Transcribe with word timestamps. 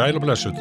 Sæl 0.00 0.16
og 0.16 0.22
blessuð. 0.24 0.56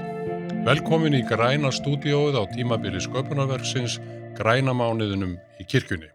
Velkomin 0.66 1.14
í 1.16 1.20
græna 1.24 1.70
stúdióið 1.72 2.36
á 2.36 2.44
tímabili 2.52 3.00
sköpunarverksins 3.00 3.94
grænamániðinum 4.36 5.38
í 5.64 5.66
kirkjunni. 5.72 6.10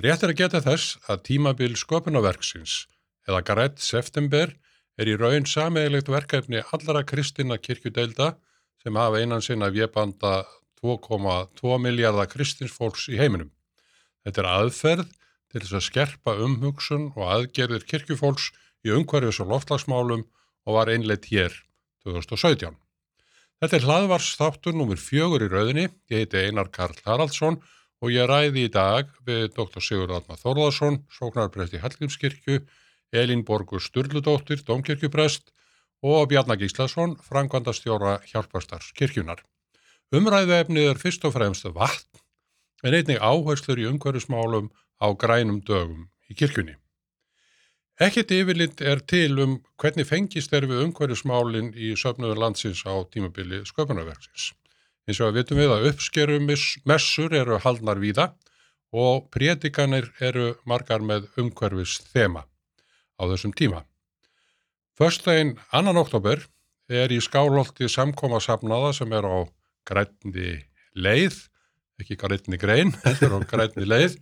Rétt 0.00 0.22
er 0.24 0.30
að 0.32 0.38
geta 0.38 0.62
þess 0.64 0.94
að 1.12 1.26
tímabil 1.26 1.74
sköpunarverksins 1.76 2.86
eða 3.28 3.42
grætt 3.50 3.82
september 3.84 4.54
er 4.96 5.10
í 5.12 5.16
raun 5.20 5.44
sameigilegt 5.44 6.08
verkefni 6.08 6.62
allara 6.72 7.02
kristina 7.10 7.58
kirkjudeilda 7.60 8.30
sem 8.80 8.96
hafa 8.96 9.20
einan 9.20 9.44
sinna 9.44 9.68
vjebanda 9.74 10.46
2,2 10.80 11.76
miljardar 11.84 12.30
kristinsfólks 12.32 13.10
í 13.12 13.18
heiminum. 13.20 13.50
Þetta 14.24 14.40
er 14.40 14.48
aðferð 14.54 15.12
til 15.52 15.60
þess 15.66 15.76
að 15.82 15.84
skerpa 15.90 16.38
umhugsun 16.48 17.10
og 17.12 17.28
aðgerðir 17.34 17.84
kirkjufólks 17.92 18.48
í 18.88 18.96
umhverfis 18.96 19.42
og 19.44 19.52
loftlagsmálum 19.52 20.24
og 20.64 20.78
var 20.78 20.94
einleitt 20.96 21.28
hér 21.28 21.60
2017. 22.06 22.74
Þetta 23.62 23.78
er 23.78 23.86
hlaðvarsþáttur 23.86 24.74
numur 24.74 24.98
fjögur 24.98 25.44
í 25.46 25.50
rauðinni. 25.50 25.86
Ég 26.10 26.24
heiti 26.24 26.40
Einar 26.42 26.72
Karl 26.74 26.98
Haraldsson 27.06 27.60
og 28.02 28.10
ég 28.10 28.26
ræði 28.26 28.66
í 28.66 28.72
dag 28.74 29.10
við 29.26 29.52
Dr. 29.54 29.78
Sigur 29.78 30.10
Adna 30.16 30.34
Þorðarsson, 30.40 31.04
sóknarprest 31.14 31.76
í 31.78 31.82
Hallgrímskirkju, 31.82 32.64
Elin 33.14 33.44
Borgur 33.46 33.82
Sturludóttir, 33.84 34.64
domkirkjuprest 34.66 35.52
og 36.02 36.26
Bjarnar 36.32 36.58
Gíslason, 36.58 37.14
frangvandastjóra 37.22 38.18
hjálparstarskirkjunar. 38.32 39.44
Umræðuefnið 40.12 40.90
er 40.90 40.98
fyrst 40.98 41.22
og 41.28 41.36
fremst 41.36 41.70
vatn 41.70 42.18
en 42.82 42.98
einnig 42.98 43.22
áherslur 43.22 43.78
í 43.78 43.86
umhverfismálum 43.86 44.72
á 44.98 45.06
grænum 45.14 45.62
dögum 45.62 46.08
í 46.26 46.34
kirkjunni. 46.34 46.81
Ekkert 48.00 48.30
yfirlind 48.32 48.80
er 48.80 49.02
til 49.04 49.36
um 49.42 49.58
hvernig 49.80 50.06
fengist 50.08 50.52
er 50.56 50.64
við 50.64 50.86
umhverjusmálinn 50.86 51.74
í 51.76 51.92
söfnöður 51.98 52.40
landsins 52.40 52.80
á 52.88 52.96
tímabili 53.12 53.60
sköpunarverksins. 53.68 54.52
Eins 55.04 55.20
og 55.20 55.28
að 55.28 55.42
vitum 55.42 55.60
við 55.60 55.74
að 55.74 55.88
uppskerum 55.90 56.48
messur 56.88 57.34
eru 57.36 57.58
haldnar 57.60 58.00
víða 58.00 58.30
og 58.96 59.28
prétikanir 59.34 60.08
eru 60.20 60.54
margar 60.64 61.04
með 61.04 61.28
umhverfis 61.36 61.98
þema 62.14 62.46
á 63.20 63.22
þessum 63.28 63.52
tíma. 63.52 63.84
Förstægin 64.96 65.58
annan 65.72 66.00
oktober 66.00 66.40
er 66.88 67.12
í 67.12 67.20
skálholti 67.20 67.88
samkoma 67.92 68.40
safnaða 68.40 68.92
sem 68.96 69.12
er 69.12 69.28
á 69.28 69.38
grænni 69.88 70.62
leið, 70.96 71.36
ekki 72.00 72.16
grænni 72.16 72.60
grein, 72.60 72.92
þetta 73.04 73.28
er 73.28 73.36
á 73.36 73.40
grænni 73.52 73.88
leið 73.88 74.16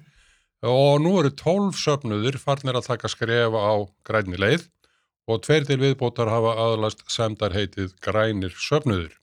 og 0.66 1.00
nú 1.00 1.14
eru 1.20 1.30
tólf 1.32 1.78
söpnuðir 1.80 2.36
farnir 2.38 2.76
að 2.76 2.90
taka 2.92 3.08
skrefa 3.08 3.60
á 3.60 3.74
grænni 4.04 4.36
leið 4.36 4.66
og 5.30 5.42
tveir 5.46 5.64
til 5.64 5.78
viðbótar 5.80 6.28
hafa 6.28 6.56
aðlast 6.64 7.04
semdar 7.08 7.54
heitið 7.54 7.94
grænir 8.02 8.52
söpnuður. 8.52 9.14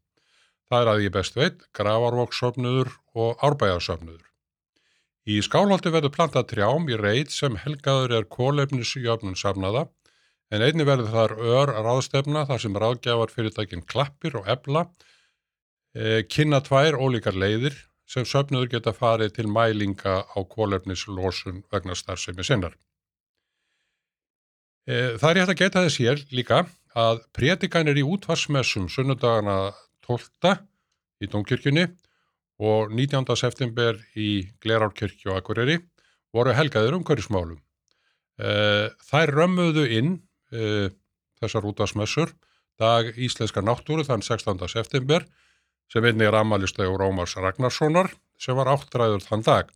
Það 0.68 0.82
er 0.82 0.92
að 0.92 1.04
ég 1.06 1.14
best 1.16 1.36
veit, 1.38 1.62
gravarvokssöpnuður 1.78 2.90
og 3.16 3.44
árbæjarsöpnuður. 3.44 4.24
Í 5.28 5.42
skálholti 5.44 5.92
verður 5.92 6.14
plantað 6.16 6.50
trjám 6.54 6.88
í 6.88 6.98
reit 7.00 7.32
sem 7.36 7.58
helgaður 7.60 8.16
er 8.16 8.28
kólefnisjöfnun 8.32 9.36
safnaða 9.36 9.88
en 10.52 10.64
einni 10.64 10.86
verður 10.88 11.12
þar 11.12 11.34
ör 11.38 11.74
ráðstefna 11.84 12.46
þar 12.48 12.64
sem 12.64 12.78
ráðgjafar 12.80 13.34
fyrirtækinn 13.34 13.84
klappir 13.84 14.38
og 14.40 14.48
ebla, 14.48 14.86
e, 15.92 16.24
kynna 16.32 16.62
tvær 16.64 16.96
ólíkar 16.96 17.36
leiðir 17.36 17.76
sem 18.08 18.26
söfnuður 18.28 18.72
geta 18.78 18.94
farið 18.96 19.34
til 19.36 19.48
mælinga 19.52 20.22
á 20.24 20.40
kólefnislosun 20.48 21.64
vegna 21.72 21.96
starfsemi 21.96 22.46
sinnar. 22.48 22.78
E, 24.88 25.18
það 25.20 25.30
er 25.30 25.40
hægt 25.42 25.54
að 25.54 25.62
geta 25.62 25.84
þess 25.86 26.02
hér 26.02 26.24
líka 26.32 26.62
að 26.98 27.22
prétikanir 27.36 28.00
í 28.00 28.06
útvarsmessum 28.08 28.88
sunnudagana 28.90 29.74
12. 30.08 30.56
í 31.20 31.28
Dómkirkjunni 31.28 31.90
og 32.64 32.94
19. 32.96 33.28
september 33.38 34.00
í 34.16 34.48
Glerárkirkju 34.64 35.34
og 35.34 35.42
Akureyri 35.42 35.82
voru 36.34 36.56
helgaðir 36.56 36.96
umhverjusmálum. 36.98 37.60
E, 38.40 38.50
þær 39.10 39.34
römmuðu 39.36 39.84
inn 40.00 40.16
e, 40.56 40.88
þessar 41.42 41.68
útvarsmessur 41.68 42.32
dag 42.80 43.12
Íslenska 43.18 43.62
náttúru 43.66 44.06
þann 44.08 44.24
16. 44.24 44.64
september 44.72 45.26
sem 45.92 46.06
einnig 46.06 46.28
er 46.28 46.38
ammaliðslegur 46.42 47.06
Ómars 47.08 47.36
Ragnarssonar 47.40 48.12
sem 48.42 48.58
var 48.58 48.72
áttræður 48.74 49.24
þann 49.26 49.46
dag. 49.46 49.72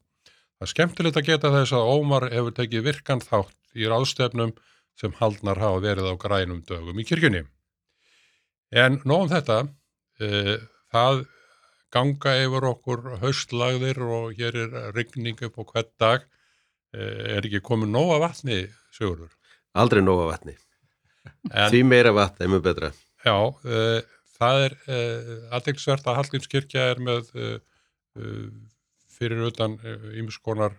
Það 0.59 0.67
er 0.67 0.71
skemmtilegt 0.73 1.17
að 1.17 1.29
geta 1.29 1.53
þess 1.55 1.73
að 1.77 1.91
Ómar 1.95 2.27
hefur 2.29 2.55
tekið 2.57 2.85
virkan 2.89 3.23
þátt 3.23 3.57
í 3.73 3.87
ráðstefnum 3.89 4.53
sem 4.99 5.15
haldnar 5.17 5.61
hafa 5.61 5.81
verið 5.81 6.11
á 6.11 6.15
grænum 6.21 6.61
dögum 6.67 6.99
í 7.01 7.05
kirkjunni. 7.07 7.45
En 8.71 8.99
nógum 9.07 9.31
þetta, 9.31 9.57
e, 10.21 10.59
það 10.93 11.23
ganga 11.91 12.35
yfir 12.43 12.67
okkur 12.69 13.07
haustlagðir 13.23 13.99
og 14.05 14.37
hér 14.37 14.59
er 14.63 14.77
rigning 14.95 15.41
upp 15.47 15.59
á 15.59 15.63
hvert 15.73 15.91
dag. 15.99 16.27
E, 16.93 17.07
er 17.37 17.47
ekki 17.47 17.63
komið 17.63 17.91
nóga 17.95 18.19
vatni, 18.21 18.63
Sigurður? 18.95 19.33
Aldrei 19.73 20.03
nóga 20.03 20.29
vatni. 20.29 20.55
En, 21.51 21.69
Því 21.71 21.83
meira 21.87 22.13
vatni 22.15 22.45
er 22.45 22.53
mjög 22.53 22.63
betra. 22.69 22.91
Já, 23.25 23.35
e, 23.65 24.01
það 24.41 24.65
er 24.65 24.75
eh, 24.89 25.33
aðeinsvert 25.57 26.07
að 26.07 26.17
Hallgrímskirkja 26.19 26.85
er 26.93 27.01
með 27.03 27.29
uh, 27.37 27.57
uh, 28.17 28.47
fyrir 29.11 29.45
utan 29.51 29.77
ymskonar 30.17 30.73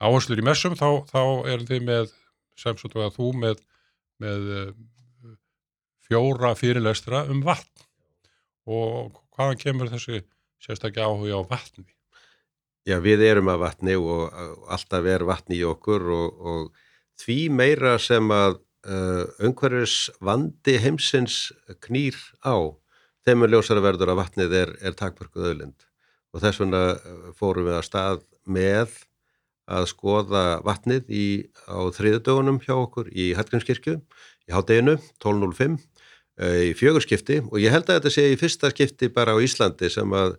áherslur 0.00 0.40
í 0.40 0.44
messum 0.46 0.72
þá, 0.78 1.04
þá 1.10 1.22
er 1.52 1.64
þið 1.68 1.82
með 1.84 2.12
sem 2.56 2.78
svo 2.80 3.02
að 3.04 3.16
þú 3.18 3.26
með, 3.42 3.58
með 4.22 4.46
fjóra 6.06 6.54
fyrirlestra 6.56 7.26
um 7.28 7.42
vatn 7.44 7.84
og 8.72 9.18
hvaðan 9.36 9.60
kemur 9.60 9.90
þessi 9.92 10.22
sérstaklega 10.64 11.10
áhuga 11.10 11.42
á 11.44 11.50
vatni? 11.50 11.84
Já, 12.88 12.96
við 13.04 13.26
erum 13.26 13.52
að 13.52 13.66
vatni 13.66 13.98
og 14.00 14.32
alltaf 14.72 15.10
er 15.12 15.26
vatni 15.28 15.58
í 15.60 15.66
okkur 15.68 16.08
og, 16.14 16.40
og 16.40 17.20
því 17.20 17.40
meira 17.52 17.98
sem 18.00 18.32
að 18.32 18.62
uh, 18.88 19.24
umhverfis 19.44 20.08
vandi 20.24 20.78
heimsins 20.82 21.50
knýr 21.84 22.16
á. 22.42 22.56
Þeim 23.28 23.44
er 23.44 23.52
ljósara 23.52 23.84
verður 23.84 24.14
að 24.14 24.22
vatnið 24.22 24.56
er, 24.62 24.72
er 24.80 24.96
takmörkuð 24.96 25.52
öðlind 25.52 25.84
og 26.34 26.42
þess 26.44 26.62
vegna 26.62 26.82
uh, 26.96 27.28
fórum 27.36 27.68
við 27.68 27.78
að 27.78 27.86
stað 27.88 28.24
með 28.48 28.96
að 29.68 29.86
skoða 29.90 30.44
vatnið 30.64 31.12
í, 31.12 31.26
á 31.68 31.78
þriðdögunum 31.92 32.60
hjá 32.64 32.74
okkur 32.78 33.10
í 33.12 33.32
Hallgrímskirkju 33.36 33.98
í 34.48 34.54
hádeginu 34.54 34.96
12.05 35.20 35.76
uh, 35.76 36.60
í 36.70 36.72
fjögurskipti. 36.78 37.42
Og 37.50 37.60
ég 37.62 37.74
held 37.74 37.88
að 37.88 38.00
þetta 38.00 38.14
sé 38.14 38.28
í 38.32 38.38
fyrsta 38.40 38.72
skipti 38.72 39.12
bara 39.12 39.36
á 39.36 39.38
Íslandi 39.44 39.92
sem 39.92 40.16
að 40.16 40.38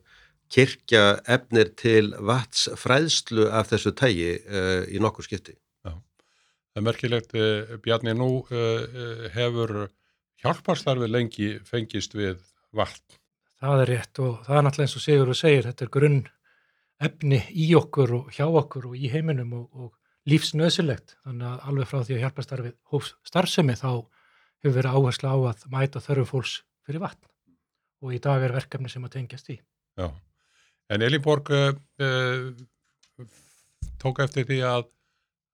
kirkja 0.50 1.20
efnir 1.30 1.74
til 1.78 2.16
vatsfræðslu 2.26 3.50
af 3.54 3.70
þessu 3.70 3.94
tægi 3.98 4.32
uh, 4.42 4.86
í 4.90 5.02
nokkur 5.02 5.28
skipti. 5.30 5.58
Það 6.80 6.86
er 6.86 6.94
merkilegt, 6.94 7.34
eh, 7.36 7.72
Bjarni, 7.84 8.12
nú 8.16 8.28
eh, 8.56 8.56
eh, 8.56 9.24
hefur 9.34 9.90
hjálparstarfið 10.40 11.10
lengi 11.12 11.48
fengist 11.68 12.14
við 12.16 12.38
vatn. 12.72 13.18
Það 13.60 13.82
er 13.82 13.90
rétt 13.90 14.20
og 14.24 14.38
það 14.46 14.56
er 14.56 14.64
náttúrulega 14.64 14.86
eins 14.88 14.96
og 14.96 15.02
Sigur 15.04 15.32
og 15.34 15.36
segir, 15.36 15.66
þetta 15.68 15.84
er 15.84 15.90
grunn 15.92 16.22
efni 17.04 17.42
í 17.52 17.66
okkur 17.76 18.14
og 18.16 18.30
hjá 18.32 18.46
okkur 18.48 18.86
og 18.88 18.94
í 18.96 19.12
heiminum 19.12 19.58
og, 19.58 19.66
og 19.76 20.32
lífsnöðsilegt. 20.32 21.18
Þannig 21.28 21.50
að 21.50 21.66
alveg 21.68 21.90
frá 21.90 21.98
því 22.00 22.16
að 22.16 22.24
hjálparstarfið 22.24 22.78
hófs 22.94 23.12
starfsemi 23.28 23.76
þá 23.76 23.90
hefur 24.64 24.76
verið 24.78 24.96
áherslu 24.96 25.34
á 25.36 25.38
að 25.50 25.66
mæta 25.74 26.04
þörfum 26.06 26.30
fólks 26.30 26.54
fyrir 26.88 27.04
vatn 27.04 27.28
og 28.00 28.16
í 28.16 28.22
dag 28.24 28.46
er 28.46 28.56
verkefni 28.56 28.88
sem 28.88 29.04
að 29.04 29.18
tengjast 29.18 29.52
í. 29.52 29.58
Já, 30.00 30.08
en 30.96 31.04
Elinborg 31.04 31.52
uh, 31.52 32.56
tók 34.00 34.24
eftir 34.24 34.48
því 34.48 34.62
að 34.64 34.88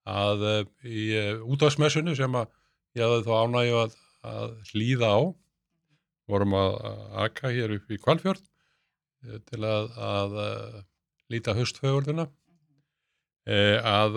að 0.06 0.44
eh, 0.46 0.62
í 0.86 1.04
eh, 1.18 1.32
útvarsmessunu 1.42 2.14
sem 2.18 2.38
að 2.38 2.50
ég 2.96 3.04
hafði 3.04 3.26
þá 3.26 3.34
ánægju 3.42 3.78
að, 3.82 3.96
að 4.30 4.54
hlýða 4.70 5.10
á. 5.10 5.20
Vorum 6.26 6.56
að 6.58 6.76
akka 7.26 7.52
hér 7.54 7.76
upp 7.76 7.90
í 7.90 8.00
Kvalfjörð 8.02 8.42
eh, 8.42 9.38
til 9.50 9.62
að, 9.66 9.90
að 9.98 10.36
líta 11.32 11.56
höstfögurðuna 11.58 12.28
að 13.46 14.16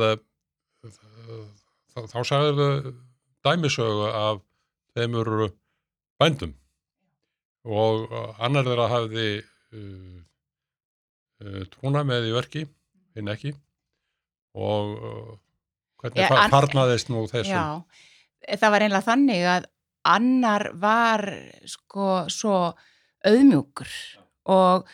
þá, 0.81 1.99
þá 2.09 2.19
sagður 2.25 2.57
þau 2.57 2.93
dæmisögu 3.45 4.07
af 4.09 4.39
þeimur 4.97 5.51
bændum. 6.21 6.55
Og 7.69 8.09
annar 8.41 8.65
þeirra 8.65 8.87
hafði 8.89 9.27
uh, 9.41 10.21
uh, 11.43 11.61
trúna 11.73 12.01
með 12.07 12.29
í 12.29 12.33
verki 12.33 12.63
hinn 13.17 13.29
ekki. 13.33 13.53
Og 14.57 14.95
Hvernig 15.99 16.23
ja, 16.23 16.45
farnaðist 16.51 17.11
nú 17.11 17.25
þessum? 17.27 17.51
Já, 17.51 18.55
það 18.55 18.73
var 18.75 18.85
einlega 18.85 19.07
þannig 19.07 19.43
að 19.51 19.67
annar 20.09 20.69
var 20.79 21.25
sko 21.67 22.07
svo 22.31 22.55
auðmjúkur 23.27 23.91
og, 24.55 24.87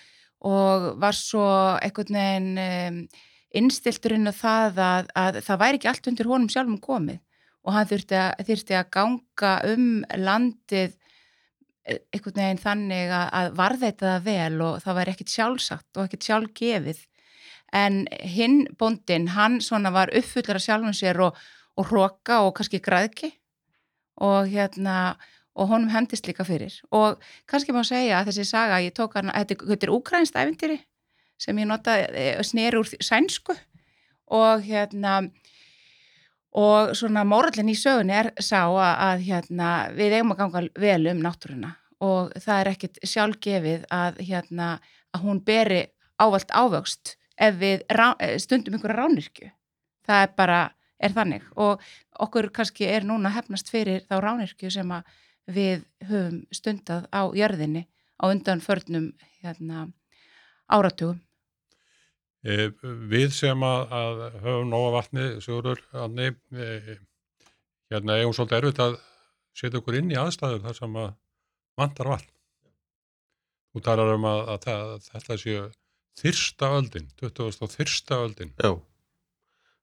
og 0.50 0.90
var 1.02 1.18
svo 1.18 1.46
einhvern 1.78 2.18
veginn 2.18 2.52
um, 2.66 3.00
innstilturinn 3.56 4.32
og 4.32 4.38
það 4.40 4.82
að, 4.82 5.14
að 5.16 5.40
það 5.46 5.62
væri 5.62 5.80
ekki 5.80 5.92
allt 5.92 6.12
undir 6.12 6.32
honum 6.32 6.52
sjálfum 6.52 6.82
komið 6.84 7.22
og 7.66 7.74
hann 7.74 7.90
þurfti 7.90 8.18
að, 8.20 8.46
þurfti 8.50 8.78
að 8.78 8.92
ganga 8.98 9.54
um 9.72 9.90
landið 10.22 10.98
einhvern 11.86 12.40
veginn 12.42 12.62
þannig 12.62 13.14
að, 13.14 13.28
að 13.40 13.52
varðveita 13.60 14.08
það 14.08 14.26
vel 14.26 14.62
og 14.66 14.80
það 14.82 14.98
væri 15.00 15.14
ekkit 15.14 15.36
sjálfsagt 15.36 16.00
og 16.00 16.08
ekkit 16.08 16.30
sjálfgefið 16.30 17.04
en 17.74 18.06
hinn 18.22 18.66
bóndin, 18.80 19.30
hann 19.36 19.62
svona 19.62 19.92
var 19.94 20.12
uppfullur 20.16 20.60
af 20.60 20.66
sjálfum 20.66 20.94
sér 20.96 21.20
og, 21.26 21.38
og 21.76 21.90
hróka 21.90 22.42
og 22.46 22.54
kannski 22.58 22.80
græðki 22.84 23.32
og 24.22 24.48
hérna 24.48 25.16
og 25.56 25.70
honum 25.72 25.90
hendist 25.90 26.28
líka 26.28 26.44
fyrir. 26.44 26.74
Og 26.92 27.20
kannski 27.48 27.72
má 27.72 27.84
segja 27.88 28.20
að 28.20 28.32
þessi 28.32 28.46
saga, 28.50 28.82
ég 28.84 28.96
tók 28.96 29.16
hana, 29.16 29.34
þetta, 29.40 29.68
þetta 29.72 29.88
er 29.88 29.94
úkrænst 29.96 30.36
æfintýri 30.36 30.80
sem 31.40 31.58
ég 31.60 31.68
notaði 31.68 32.44
sneri 32.48 32.80
úr 32.80 32.92
sænsku. 33.04 33.56
Og 34.36 34.64
hérna 34.66 35.22
og 36.56 36.96
svona 36.96 37.26
mórallin 37.28 37.72
í 37.72 37.76
sögunni 37.78 38.16
er 38.16 38.32
sá 38.40 38.64
að, 38.64 38.94
að 39.08 39.26
hérna, 39.28 39.72
við 39.96 40.18
eigum 40.18 40.36
að 40.36 40.42
ganga 40.44 40.64
vel 40.80 41.02
um 41.12 41.24
náttúruna. 41.24 41.74
Og 42.04 42.32
það 42.40 42.62
er 42.62 42.72
ekkit 42.72 43.02
sjálfgefið 43.04 43.86
að, 43.92 44.22
hérna, 44.28 44.70
að 45.16 45.28
hún 45.28 45.44
beri 45.46 45.86
ávalt 46.20 46.52
ávöxt 46.52 47.16
ef 47.38 47.56
við 47.60 47.86
rá, 47.92 48.14
stundum 48.40 48.78
einhverja 48.78 49.04
ránirkju 49.04 49.52
það 50.06 50.24
er 50.24 50.34
bara, 50.38 50.62
er 51.02 51.16
þannig. 51.16 51.46
Og 51.62 51.84
okkur 52.26 52.50
kannski 52.56 52.88
er 52.90 53.06
núna 53.08 53.34
hefnast 53.36 53.70
fyrir 53.74 54.06
þá 54.10 54.18
ránirkju 54.24 54.72
sem 54.74 54.94
að 54.96 55.14
við 55.56 55.86
höfum 56.10 56.42
stundað 56.54 57.08
á 57.14 57.22
jörðinni 57.38 57.86
á 58.22 58.24
undan 58.32 58.64
förnum 58.64 59.12
hérna, 59.44 59.88
áratugum. 60.72 61.20
E, 62.46 62.70
við 63.10 63.34
sem 63.34 63.62
að, 63.66 63.92
að 64.00 64.24
höfum 64.46 64.72
nóga 64.72 64.94
vatni, 65.00 65.28
Sigurður, 65.42 65.82
Anni, 65.98 66.32
e, 66.54 66.98
hérna 67.92 68.20
eigum 68.20 68.34
svolítið 68.38 68.58
erfitt 68.62 68.82
að 68.86 68.98
setja 69.56 69.82
okkur 69.82 70.00
inn 70.00 70.14
í 70.14 70.20
aðstæður 70.20 70.64
þar 70.66 70.78
sem 70.80 71.00
að 71.02 71.12
vantar 71.78 72.12
vatn. 72.14 72.32
Þú 73.74 73.82
talar 73.86 74.14
um 74.14 74.28
að, 74.30 74.42
að, 74.54 74.68
að 74.72 75.10
þetta 75.10 75.38
séu 75.42 75.64
þyrsta 76.20 76.72
öldin, 76.78 77.08
20. 77.22 77.62
og 77.66 77.72
þyrsta 77.74 78.20
öldin. 78.24 78.54
Já, 78.62 78.72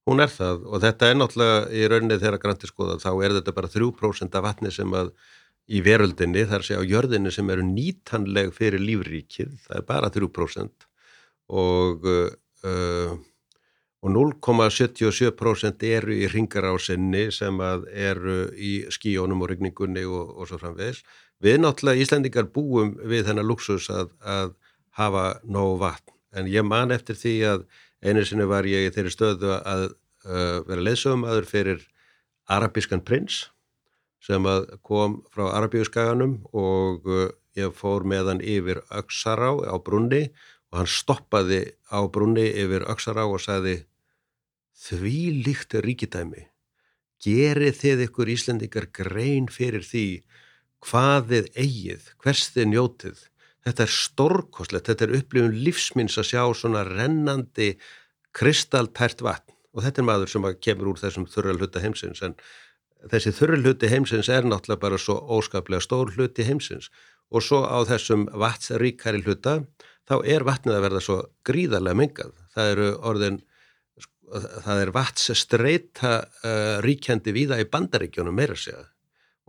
hún 0.09 0.25
er 0.25 0.33
það 0.33 0.67
og 0.69 0.85
þetta 0.85 1.11
er 1.11 1.19
náttúrulega 1.19 1.59
í 1.71 1.85
rauninni 1.93 2.21
þegar 2.23 2.43
granti 2.43 2.71
skoða 2.71 2.99
þá 3.03 3.11
er 3.13 3.37
þetta 3.39 3.57
bara 3.59 3.73
3% 3.73 4.39
af 4.39 4.47
vatni 4.47 4.73
sem 4.75 4.97
að 4.99 5.13
í 5.73 5.83
veröldinni, 5.85 6.43
þar 6.51 6.65
sé 6.67 6.79
á 6.79 6.83
jörðinni 6.83 7.31
sem 7.33 7.51
eru 7.55 7.65
nýtanleg 7.67 8.51
fyrir 8.57 8.83
lífríkið, 8.83 9.53
það 9.67 9.77
er 9.79 9.85
bara 9.87 10.11
3% 10.13 10.89
og 11.53 12.09
uh, 12.09 13.13
og 14.03 14.11
0,77% 14.11 15.85
eru 15.87 16.15
í 16.17 16.27
ringarásinni 16.31 17.29
sem 17.35 17.61
að 17.63 17.85
eru 17.95 18.39
í 18.59 18.73
skíónum 18.91 19.45
og 19.45 19.53
rigningunni 19.53 20.03
og, 20.09 20.33
og 20.35 20.49
svo 20.51 20.59
framvegis. 20.59 21.05
Við 21.43 21.61
náttúrulega 21.63 22.03
Íslandingar 22.03 22.49
búum 22.55 22.97
við 22.99 23.29
þennan 23.29 23.47
luxus 23.47 23.87
að, 23.95 24.11
að 24.27 24.57
hafa 24.99 25.27
nóg 25.47 25.79
vatn 25.83 26.17
en 26.33 26.49
ég 26.51 26.65
man 26.67 26.95
eftir 26.95 27.19
því 27.19 27.35
að 27.49 27.65
einu 28.03 28.25
sinni 28.27 28.47
var 28.49 28.67
ég 28.69 28.89
í 28.89 28.93
þeirri 28.95 29.15
stöðu 29.15 29.57
að 29.59 29.89
uh, 29.89 30.61
vera 30.67 30.85
leðsögum 30.89 31.27
fyrir 31.49 31.85
arabískan 32.51 33.05
prins 33.05 33.47
sem 34.23 34.47
kom 34.87 35.21
frá 35.35 35.49
Arabíuskaganum 35.59 36.37
og 36.55 37.07
uh, 37.11 37.31
ég 37.59 37.75
fór 37.75 38.07
með 38.07 38.33
hann 38.33 38.43
yfir 38.43 38.83
Öksará 38.95 39.51
á 39.67 39.75
brunni 39.83 40.29
og 40.71 40.83
hann 40.83 40.91
stoppaði 40.91 41.65
á 41.91 42.01
brunni 42.07 42.47
yfir 42.63 42.87
Öksará 42.91 43.27
og 43.27 43.43
sagði 43.43 43.83
því 44.83 45.19
líkt 45.47 45.75
ríkidæmi. 45.85 46.47
Gerið 47.23 47.77
þið 47.79 48.05
ykkur 48.07 48.31
Íslendingar 48.33 48.89
grein 48.95 49.51
fyrir 49.51 49.85
því 49.87 50.07
hvað 50.83 51.29
þið 51.31 51.51
eigið, 51.55 52.09
hvers 52.23 52.49
þið 52.55 52.71
njótið 52.73 53.21
þetta 53.67 53.87
er 53.87 53.95
stórkoslegt, 53.95 54.91
þetta 54.91 55.07
er 55.07 55.17
upplifun 55.21 55.57
lífsminns 55.65 56.19
að 56.19 56.31
sjá 56.33 56.43
svona 56.59 56.83
rennandi 56.89 57.73
kristaltært 58.37 59.23
vatn 59.25 59.55
og 59.73 59.85
þetta 59.87 60.03
er 60.03 60.09
maður 60.09 60.33
sem 60.33 60.51
kemur 60.61 60.93
úr 60.93 61.01
þessum 61.01 61.29
þurralhuta 61.31 61.81
heimsins 61.85 62.23
en 62.27 62.37
þessi 63.11 63.33
þurralhuti 63.37 63.91
heimsins 63.91 64.29
er 64.33 64.47
náttúrulega 64.47 64.83
bara 64.83 65.01
svo 65.01 65.17
óskaplega 65.39 65.85
stór 65.85 66.13
hluti 66.17 66.47
heimsins 66.47 66.91
og 67.33 67.45
svo 67.45 67.63
á 67.65 67.81
þessum 67.89 68.27
vatsríkari 68.39 69.23
hluta 69.25 69.63
þá 70.09 70.17
er 70.29 70.45
vatnið 70.47 70.77
að 70.77 70.85
verða 70.87 71.03
svo 71.03 71.19
gríðarlega 71.47 71.99
mengað. 71.99 72.33
Það 72.53 72.71
eru 72.75 72.89
orðin, 73.11 73.39
það 74.67 74.83
er 74.83 74.95
vatsstreita 74.97 76.15
uh, 76.21 76.77
ríkjandi 76.85 77.35
víða 77.35 77.61
í 77.63 77.69
bandaríkjónum 77.73 78.37
meira 78.37 78.59
segja 78.59 78.85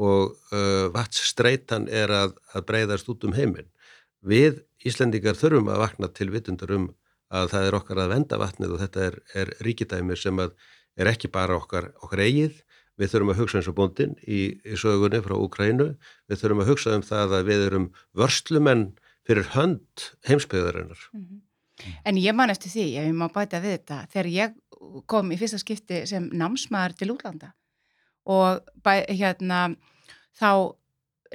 og 0.04 0.33
uh, 0.56 0.89
vatsstreitan 0.94 1.86
er 1.92 2.12
að, 2.12 2.38
að 2.56 2.65
breyðast 2.69 3.10
út 3.12 3.27
um 3.27 3.36
heiminn. 3.38 3.69
Við 4.24 4.64
Íslendingar 4.88 5.38
þurfum 5.40 5.72
að 5.72 5.81
vakna 5.84 6.10
til 6.12 6.30
vitundar 6.34 6.72
um 6.75 6.90
að 7.34 7.50
það 7.54 7.68
er 7.68 7.78
okkar 7.78 8.02
að 8.04 8.14
venda 8.14 8.40
vatnið 8.40 8.75
og 8.75 8.81
þetta 8.84 9.06
er, 9.08 9.18
er 9.34 9.52
ríkidæmir 9.66 10.20
sem 10.20 10.40
er 10.44 11.10
ekki 11.10 11.31
bara 11.34 11.58
okkar, 11.58 11.92
okkar 12.04 12.24
eigið. 12.24 12.60
Við 13.00 13.10
þurfum 13.10 13.31
að 13.34 13.40
hugsa 13.42 13.58
eins 13.60 13.70
og 13.72 13.78
búndin 13.78 14.12
í, 14.22 14.42
í 14.62 14.75
sögunni 14.78 15.24
frá 15.25 15.34
Ukrænu. 15.40 15.94
Við 16.30 16.44
þurfum 16.44 16.62
að 16.62 16.70
hugsa 16.74 16.98
um 16.98 17.06
það 17.06 17.40
að 17.40 17.48
við 17.50 17.64
erum 17.70 17.88
vörslumenn 18.14 18.84
fyrir 19.25 19.50
hönd 19.56 20.06
heimsbyggðarinnar. 20.28 21.08
Mm 21.16 21.24
-hmm. 21.24 21.42
En 22.06 22.20
ég 22.22 22.36
man 22.36 22.52
eftir 22.54 22.70
því, 22.70 22.86
ef 23.00 23.08
ég 23.08 23.18
má 23.18 23.28
bæta 23.34 23.62
við 23.64 23.78
þetta, 23.78 23.98
þegar 24.14 24.30
ég 24.34 24.54
kom 25.10 25.31
í 25.31 25.40
fyrsta 25.40 25.60
skipti 25.62 26.04
sem 26.10 26.30
námsmaður 26.30 26.96
til 27.00 27.12
útlanda 27.15 27.53
og 28.30 28.62
bæ, 28.84 29.03
hérna, 29.10 29.75
þá 30.39 30.75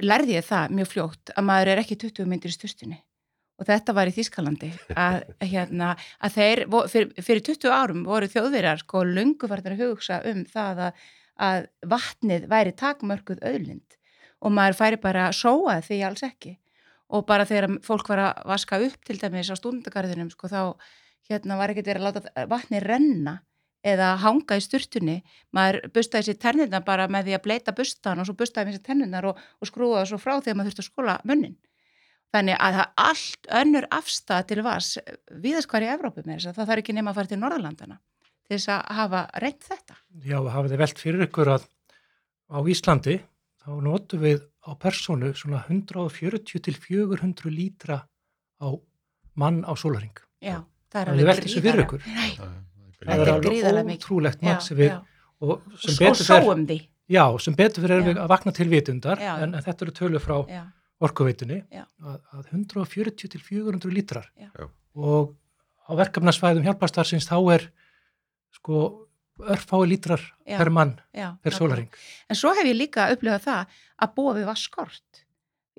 lærði 0.05 0.39
ég 0.39 0.47
það 0.47 0.75
mjög 0.79 0.91
fljótt 0.93 1.31
að 1.35 1.47
maður 1.49 1.71
er 1.73 1.83
ekki 1.83 1.99
20 2.07 2.29
myndir 2.29 2.53
í 2.53 2.55
stustunni 2.55 2.99
og 3.59 3.67
þetta 3.67 3.95
var 3.95 4.09
í 4.09 4.15
Þískalandi 4.15 4.71
að, 4.95 5.21
hérna, 5.53 5.93
að 6.23 6.35
þeir, 6.37 6.63
fyrir, 6.91 7.13
fyrir 7.19 7.45
20 7.51 7.75
árum 7.75 8.05
voru 8.07 8.29
þjóðverjar 8.31 8.83
sko 8.83 9.03
lungufartar 9.07 9.75
að 9.75 9.85
hugsa 9.85 10.21
um 10.29 10.45
það 10.49 10.83
að, 10.87 11.03
að 11.49 11.69
vatnið 11.93 12.47
væri 12.51 12.75
takmörkuð 12.79 13.43
öðlind 13.51 13.99
og 14.39 14.55
maður 14.55 14.79
færi 14.79 15.01
bara 15.03 15.27
að 15.27 15.37
sóa 15.41 15.79
því 15.83 15.99
alls 16.07 16.23
ekki. 16.23 16.55
Og 17.09 17.25
bara 17.27 17.47
þegar 17.49 17.79
fólk 17.83 18.09
var 18.11 18.21
að 18.21 18.41
vaska 18.51 18.77
upp 18.85 19.05
til 19.07 19.17
dæmis 19.19 19.49
á 19.49 19.57
stúndagarðinum 19.57 20.29
sko 20.31 20.47
þá 20.47 20.61
hérna 21.29 21.57
var 21.59 21.73
ekkert 21.73 21.89
verið 21.89 22.05
að 22.05 22.07
láta 22.07 22.45
vatni 22.49 22.81
renna 22.83 23.39
eða 23.85 24.11
hanga 24.19 24.57
í 24.59 24.63
styrtunni 24.63 25.17
maður 25.55 25.85
bustaði 25.95 26.29
sér 26.29 26.39
tennirna 26.43 26.81
bara 26.83 27.07
með 27.11 27.29
því 27.29 27.37
að 27.37 27.43
bleita 27.45 27.73
bustan 27.75 28.19
og 28.19 28.27
svo 28.27 28.35
bustaði 28.39 28.75
sér 28.75 28.83
tennirnar 28.83 29.29
og, 29.31 29.39
og 29.39 29.69
skrúða 29.69 30.01
það 30.01 30.11
svo 30.11 30.19
frá 30.19 30.33
þegar 30.41 30.59
maður 30.59 30.73
þurfti 30.73 30.83
að 30.83 30.89
skóla 30.89 31.17
munnin. 31.23 31.57
Þannig 32.29 32.59
að 32.61 32.77
það 32.77 32.91
allt 33.05 33.49
önnur 33.59 33.87
afstæð 33.95 34.43
til 34.51 34.61
vas 34.67 34.91
viðast 35.45 35.71
hvar 35.71 35.85
í 35.85 35.89
Evrópu 35.89 36.25
með 36.25 36.35
þess 36.35 36.51
að 36.51 36.59
það 36.59 36.71
þarf 36.71 36.83
ekki 36.83 36.95
nema 36.97 37.13
að 37.13 37.19
fara 37.19 37.31
til 37.31 37.39
Norðalandana 37.41 37.99
til 38.49 38.57
þess 38.57 38.71
að 38.75 38.85
hafa 38.99 39.23
reynd 39.45 39.65
þetta. 39.65 39.97
Já, 40.25 40.37
hafið 40.53 40.71
þið 40.73 40.83
velt 40.83 41.03
fyrir 41.03 41.25
ykkur 41.25 41.51
að 41.55 41.67
á 42.49 42.57
Íslandi 42.73 43.17
þá 43.63 43.71
notum 43.85 44.23
við 44.25 44.45
á 44.65 44.71
personu 44.77 45.33
svona 45.37 45.63
140 45.69 46.65
til 46.67 46.75
400 46.77 47.53
lítra 47.53 48.01
á 48.59 48.67
mann 49.39 49.63
á 49.65 49.73
solaring. 49.73 50.13
Já, 50.43 50.61
það 50.91 51.01
er 51.01 51.13
alveg 51.13 52.67
það 53.05 53.23
er 53.23 53.33
alveg 53.33 53.93
ótrúlegt 53.95 54.45
mann 54.45 54.61
sem 54.63 54.79
við 54.79 54.95
og 55.39 55.61
sem 55.79 55.95
betur 55.99 56.25
fyrir 56.25 56.81
já, 57.09 57.23
sem 57.39 57.55
betur 57.55 57.85
fyrir 57.85 58.05
við 58.09 58.19
að 58.19 58.31
vakna 58.31 58.53
til 58.55 58.67
vitundar 58.71 59.21
en, 59.23 59.55
en 59.55 59.65
þetta 59.65 59.85
eru 59.85 59.95
tölu 60.01 60.21
frá 60.23 60.35
orkuveitunni 60.99 61.61
að, 61.71 62.17
að 62.35 62.49
140 62.51 63.31
til 63.31 63.39
400 63.41 63.93
lítrar. 63.95 64.27
Já. 64.35 64.51
og 64.99 65.35
á 65.87 65.91
verkefnarsvæðum 65.97 66.65
hjálpastarsins 66.67 67.27
þá 67.29 67.37
er 67.55 67.65
sko 68.53 68.81
örfái 69.39 69.87
lítrar 69.87 70.21
já, 70.43 70.57
per 70.59 70.69
mann 70.73 70.97
já, 71.15 71.31
per 71.41 71.55
solaring. 71.55 71.89
En 72.27 72.35
svo 72.35 72.51
hef 72.57 72.67
ég 72.67 72.77
líka 72.77 73.07
upplifað 73.13 73.45
það 73.47 73.77
að 74.03 74.15
búa 74.17 74.35
við 74.35 74.49
vaskort 74.49 75.23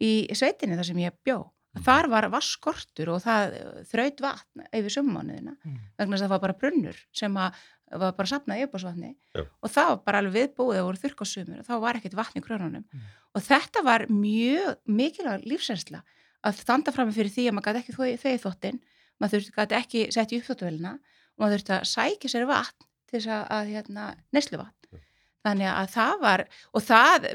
í 0.00 0.12
sveitinni 0.32 0.78
þar 0.78 0.88
sem 0.88 1.02
ég 1.04 1.16
bjó. 1.26 1.42
Mm. 1.70 1.82
Þar 1.86 2.08
var 2.10 2.26
vaskortur 2.32 3.12
og 3.14 3.20
það 3.22 3.52
þraut 3.86 4.22
vatn 4.24 4.64
yfir 4.74 4.94
summánuðina 4.96 5.52
mm. 5.54 5.76
vegna 6.00 6.16
þess 6.16 6.24
að 6.24 6.24
það 6.24 6.32
var 6.32 6.44
bara 6.44 6.58
brunnur 6.62 6.96
sem 7.14 7.36
var 7.40 8.16
bara 8.16 8.30
sapnað 8.30 8.58
í 8.58 8.64
uppásvatni 8.66 9.10
og 9.38 9.70
það 9.70 9.90
var 9.92 10.00
bara 10.06 10.22
alveg 10.22 10.34
viðbúið 10.34 10.80
og 10.80 10.88
voru 10.88 11.02
þurrk 11.04 11.22
á 11.22 11.26
sumur 11.30 11.60
og 11.62 11.68
þá 11.68 11.74
var 11.84 11.98
ekkert 11.98 12.16
vatn 12.18 12.40
í 12.40 12.42
krönunum 12.42 12.82
mm. 12.82 13.06
og 13.38 13.46
þetta 13.46 13.84
var 13.86 14.06
mjög 14.10 14.80
mikilvæg 14.90 15.46
lífsensla 15.46 16.02
að 16.46 16.60
standa 16.64 16.94
fram 16.94 17.10
með 17.10 17.20
fyrir 17.20 17.34
því 17.34 17.46
að 17.48 17.56
maður 17.56 17.78
gæti 17.78 17.82
ekki 17.82 18.18
þau 18.22 18.44
þóttinn, 18.44 18.80
maður 19.20 19.48
gæti 19.56 19.78
ekki 19.78 20.04
setja 20.14 20.36
í 20.36 20.40
uppþóttuvelina 20.40 20.94
og 20.96 21.42
maður 21.42 21.56
þurfti 21.58 21.76
að 21.76 21.88
sækja 21.90 22.32
sér 22.32 22.46
vatn 22.50 22.86
til 23.10 23.18
þess 23.18 23.32
að, 23.34 23.44
að 23.56 23.72
hérna, 23.74 24.06
neslu 24.34 24.60
vatn. 24.60 25.00
Þannig 25.40 25.70
að 25.72 25.92
það 25.94 26.14
var, 26.20 26.44
og 26.76 26.84
það 26.84 27.28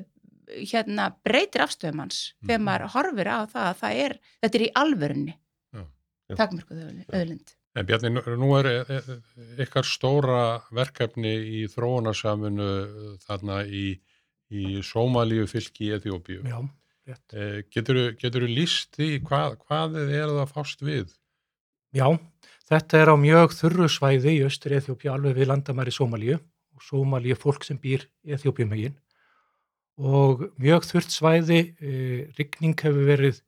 hérna, 0.54 1.10
breytir 1.26 1.66
afstöðum 1.66 2.06
hans 2.06 2.22
mm. 2.22 2.48
þegar 2.48 2.64
maður 2.68 2.94
horfir 2.96 3.30
á 3.32 3.40
það 3.52 3.68
að 3.68 3.78
það 3.82 4.00
er, 4.06 4.18
þetta 4.44 4.60
er 4.60 4.66
í 4.66 4.72
alvörunni, 4.82 5.36
takkmörkuð 6.34 6.82
öðlind. 6.86 7.56
En 7.76 7.88
Bjarni, 7.90 8.10
nú 8.40 8.54
er 8.56 8.70
ykkar 9.66 9.88
stóra 9.88 10.42
verkefni 10.76 11.34
í 11.60 11.66
þróunarsamunu 11.68 12.70
þarna 13.26 13.60
í, 13.68 13.90
í 14.48 14.80
Sómalíu 14.86 15.44
fylki 15.52 15.90
í 15.90 15.94
Eþjópíu. 15.98 16.46
Já. 16.48 16.62
rétt. 17.06 17.36
Eh, 17.36 17.60
Getur 17.70 18.16
þú 18.16 18.48
líst 18.48 18.96
í 19.04 19.20
hvað, 19.20 19.60
hvað 19.68 20.00
er 20.06 20.32
það 20.32 20.54
fást 20.56 20.86
við? 20.88 21.12
Já, 21.96 22.08
þetta 22.72 23.02
er 23.02 23.12
á 23.12 23.16
mjög 23.20 23.54
þurru 23.60 23.90
svæði 23.92 24.38
í 24.38 24.44
austur 24.48 24.78
Eþjópia 24.80 25.14
alveg 25.16 25.36
við 25.36 25.52
landamæri 25.52 25.94
Sómalíu 25.96 26.40
og 26.40 26.84
Sómalíu 26.84 27.36
fólk 27.40 27.68
sem 27.68 27.78
býr 27.80 28.08
Eþjópiumegin 28.24 28.96
og 29.96 30.44
mjög 30.60 30.86
þurrt 30.90 31.14
svæði, 31.14 31.60
e, 31.80 32.28
rigning 32.36 32.76
hefur 32.76 33.08
verið 33.08 33.42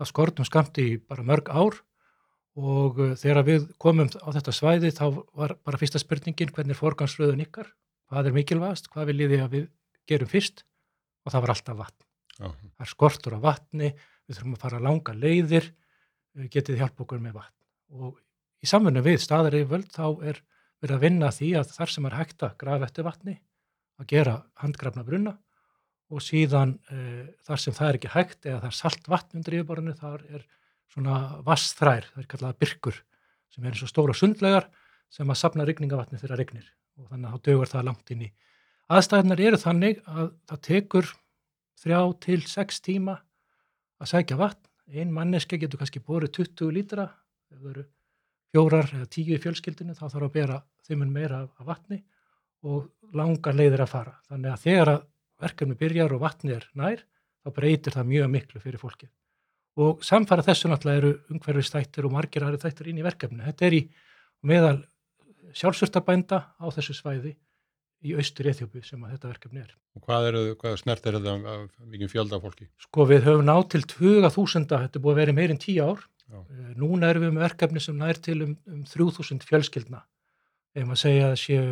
að 0.00 0.08
skortum 0.08 0.48
skamti 0.48 0.86
í 0.94 0.98
bara 1.00 1.24
mörg 1.26 1.50
ár. 1.52 1.76
Og 2.60 2.98
e, 2.98 3.08
þegar 3.20 3.44
við 3.46 3.66
komum 3.80 4.08
á 4.08 4.28
þetta 4.32 4.54
svæði 4.56 4.92
þá 4.96 5.04
var 5.36 5.56
bara 5.64 5.80
fyrsta 5.80 6.00
spurningin 6.00 6.52
hvernig 6.54 6.74
er 6.74 6.80
forgansröðun 6.80 7.44
ykkar, 7.44 7.68
hvað 8.08 8.30
er 8.30 8.36
mikilvægast, 8.36 8.88
hvað 8.92 9.12
vil 9.12 9.26
ég 9.26 9.44
að 9.44 9.56
við 9.56 9.66
gerum 10.08 10.30
fyrst? 10.30 10.64
Og 11.26 11.34
það 11.34 11.44
var 11.44 11.54
alltaf 11.54 11.78
vatn. 11.82 12.06
Já, 12.40 12.48
Það 12.48 12.86
er 12.86 12.90
skortur 12.94 13.36
á 13.36 13.40
vatni, 13.44 13.92
við 14.24 14.38
þurfum 14.38 14.56
að 14.56 14.64
fara 14.64 14.80
langa 14.80 15.12
leiðir, 15.12 15.68
eh, 16.38 16.48
getið 16.48 16.80
hjálpa 16.80 17.04
okkur 17.04 17.20
með 17.20 17.36
vatn. 17.36 17.56
Og 18.00 18.16
í 18.64 18.66
samfunnu 18.70 19.04
við 19.04 19.20
staðar 19.20 19.58
yfirvöld 19.58 19.92
þá 19.92 20.06
er 20.24 20.40
verið 20.80 20.96
að 20.96 21.04
vinna 21.04 21.28
því 21.28 21.52
að 21.60 21.76
þar 21.76 21.92
sem 21.92 22.06
er 22.08 22.16
hægt 22.16 22.42
að 22.46 22.56
grafa 22.56 22.88
eftir 22.88 23.04
vatni, 23.04 23.36
að 24.00 24.08
gera 24.14 24.34
handgrafna 24.62 25.04
brunna 25.04 25.36
og 26.10 26.22
síðan 26.24 26.74
e, 26.90 26.98
þar 27.46 27.62
sem 27.62 27.76
það 27.76 27.88
er 27.88 27.98
ekki 27.98 28.12
hægt 28.14 28.48
eða 28.48 28.60
það 28.64 28.70
er 28.70 28.78
salt 28.80 29.08
vatn 29.10 29.40
undir 29.40 29.56
yfirborðinu, 29.60 29.94
þar 29.98 30.24
er 30.34 30.44
svona 30.90 31.16
vassþrær, 31.46 32.10
það 32.14 32.22
er 32.22 32.28
kallað 32.34 32.60
byrkur 32.64 33.00
sem 33.50 33.64
er 33.64 33.74
eins 33.74 33.84
og 33.86 33.90
stóra 33.90 34.16
sundlegar 34.16 34.68
sem 35.10 35.30
að 35.30 35.40
sapna 35.40 35.66
rigningavatni 35.66 36.18
þegar 36.20 36.42
regnir 36.42 36.68
og 36.98 37.10
þannig 37.10 37.30
að 37.30 37.36
þá 37.36 37.48
dögur 37.48 37.70
það 37.70 37.86
langt 37.88 38.12
inn 38.14 38.24
í. 38.26 38.30
Aðstæðunar 38.90 39.42
eru 39.46 39.60
þannig 39.62 40.00
að 40.10 40.32
það 40.50 40.62
tekur 40.66 41.12
þrjá 41.80 42.00
til 42.26 42.40
sex 42.50 42.82
tíma 42.84 43.16
að 44.00 44.10
sækja 44.12 44.38
vatn. 44.40 44.66
Ein 44.90 45.12
manneska 45.14 45.58
getur 45.60 45.78
kannski 45.78 46.02
borið 46.02 46.32
20 46.40 46.72
lítra, 46.74 47.06
ef 47.52 47.60
það 47.60 47.70
eru 47.70 47.84
fjórar 48.50 48.88
eða 48.96 49.06
tíu 49.14 49.36
í 49.36 49.42
fjölskyldinu, 49.42 49.94
þá 49.94 50.08
þarf 50.08 50.26
að 50.26 50.34
bera 50.34 50.56
þeimun 50.88 51.12
meira 51.14 51.44
af 51.46 51.68
vatni 51.68 52.00
og 52.66 52.90
langar 53.14 53.54
leiðir 53.54 53.84
að 53.84 53.92
fara. 53.92 54.16
Þannig 54.26 54.50
að 54.50 54.64
þegar 54.64 54.92
að 54.96 55.04
verkefni 55.40 55.76
byrjar 55.80 56.14
og 56.16 56.22
vatni 56.24 56.54
er 56.56 56.66
nær, 56.78 57.02
þá 57.44 57.52
breytir 57.56 57.96
það 57.96 58.10
mjög 58.12 58.30
miklu 58.34 58.62
fyrir 58.62 58.82
fólkið. 58.82 59.10
Og 59.80 60.02
samfara 60.04 60.44
þessu 60.44 60.68
náttúrulega 60.68 61.00
eru 61.00 61.12
umhverfistættir 61.32 62.06
og 62.08 62.12
margir 62.16 62.44
aðri 62.44 62.60
þættir 62.60 62.90
inn 62.90 63.00
í 63.00 63.06
verkefni. 63.06 63.44
Þetta 63.46 63.68
er 63.68 63.76
í 63.78 63.82
meðal 64.50 64.80
sjálfsvörtabænda 65.56 66.40
á 66.60 66.66
þessu 66.74 66.96
svæði 66.96 67.36
í 68.00 68.14
austur 68.16 68.48
Eþjópu 68.50 68.80
sem 68.84 69.02
að 69.04 69.16
þetta 69.16 69.30
verkefni 69.34 69.60
er. 69.60 69.74
og 69.96 70.04
hvað, 70.06 70.26
er, 70.30 70.38
hvað 70.60 70.76
snert 70.80 71.06
er 71.06 71.18
þetta 71.18 71.34
af 71.52 71.64
mikið 71.92 72.12
fjölda 72.14 72.38
fólki? 72.40 72.68
Sko 72.80 73.06
við 73.10 73.26
höfum 73.26 73.44
nátt 73.48 73.70
til 73.74 73.82
20.000, 73.84 74.68
þetta 74.70 74.98
er 74.98 75.04
búið 75.04 75.14
að 75.16 75.20
vera 75.20 75.36
meir 75.36 75.52
en 75.54 75.60
10 75.60 75.80
ár. 75.84 76.06
Já. 76.30 76.38
Eh, 76.40 76.72
Núna 76.80 77.10
erum 77.10 77.26
við 77.26 77.34
með 77.34 77.44
verkefni 77.48 77.82
sem 77.82 77.98
nær 77.98 78.20
til 78.22 78.38
um, 78.46 78.56
um 78.70 78.82
3.000 78.88 79.44
fjölskyldna. 79.48 80.04
Ef 80.76 80.86
maður 80.86 81.02
segja 81.02 81.30
að 81.32 81.38
séu 81.42 81.64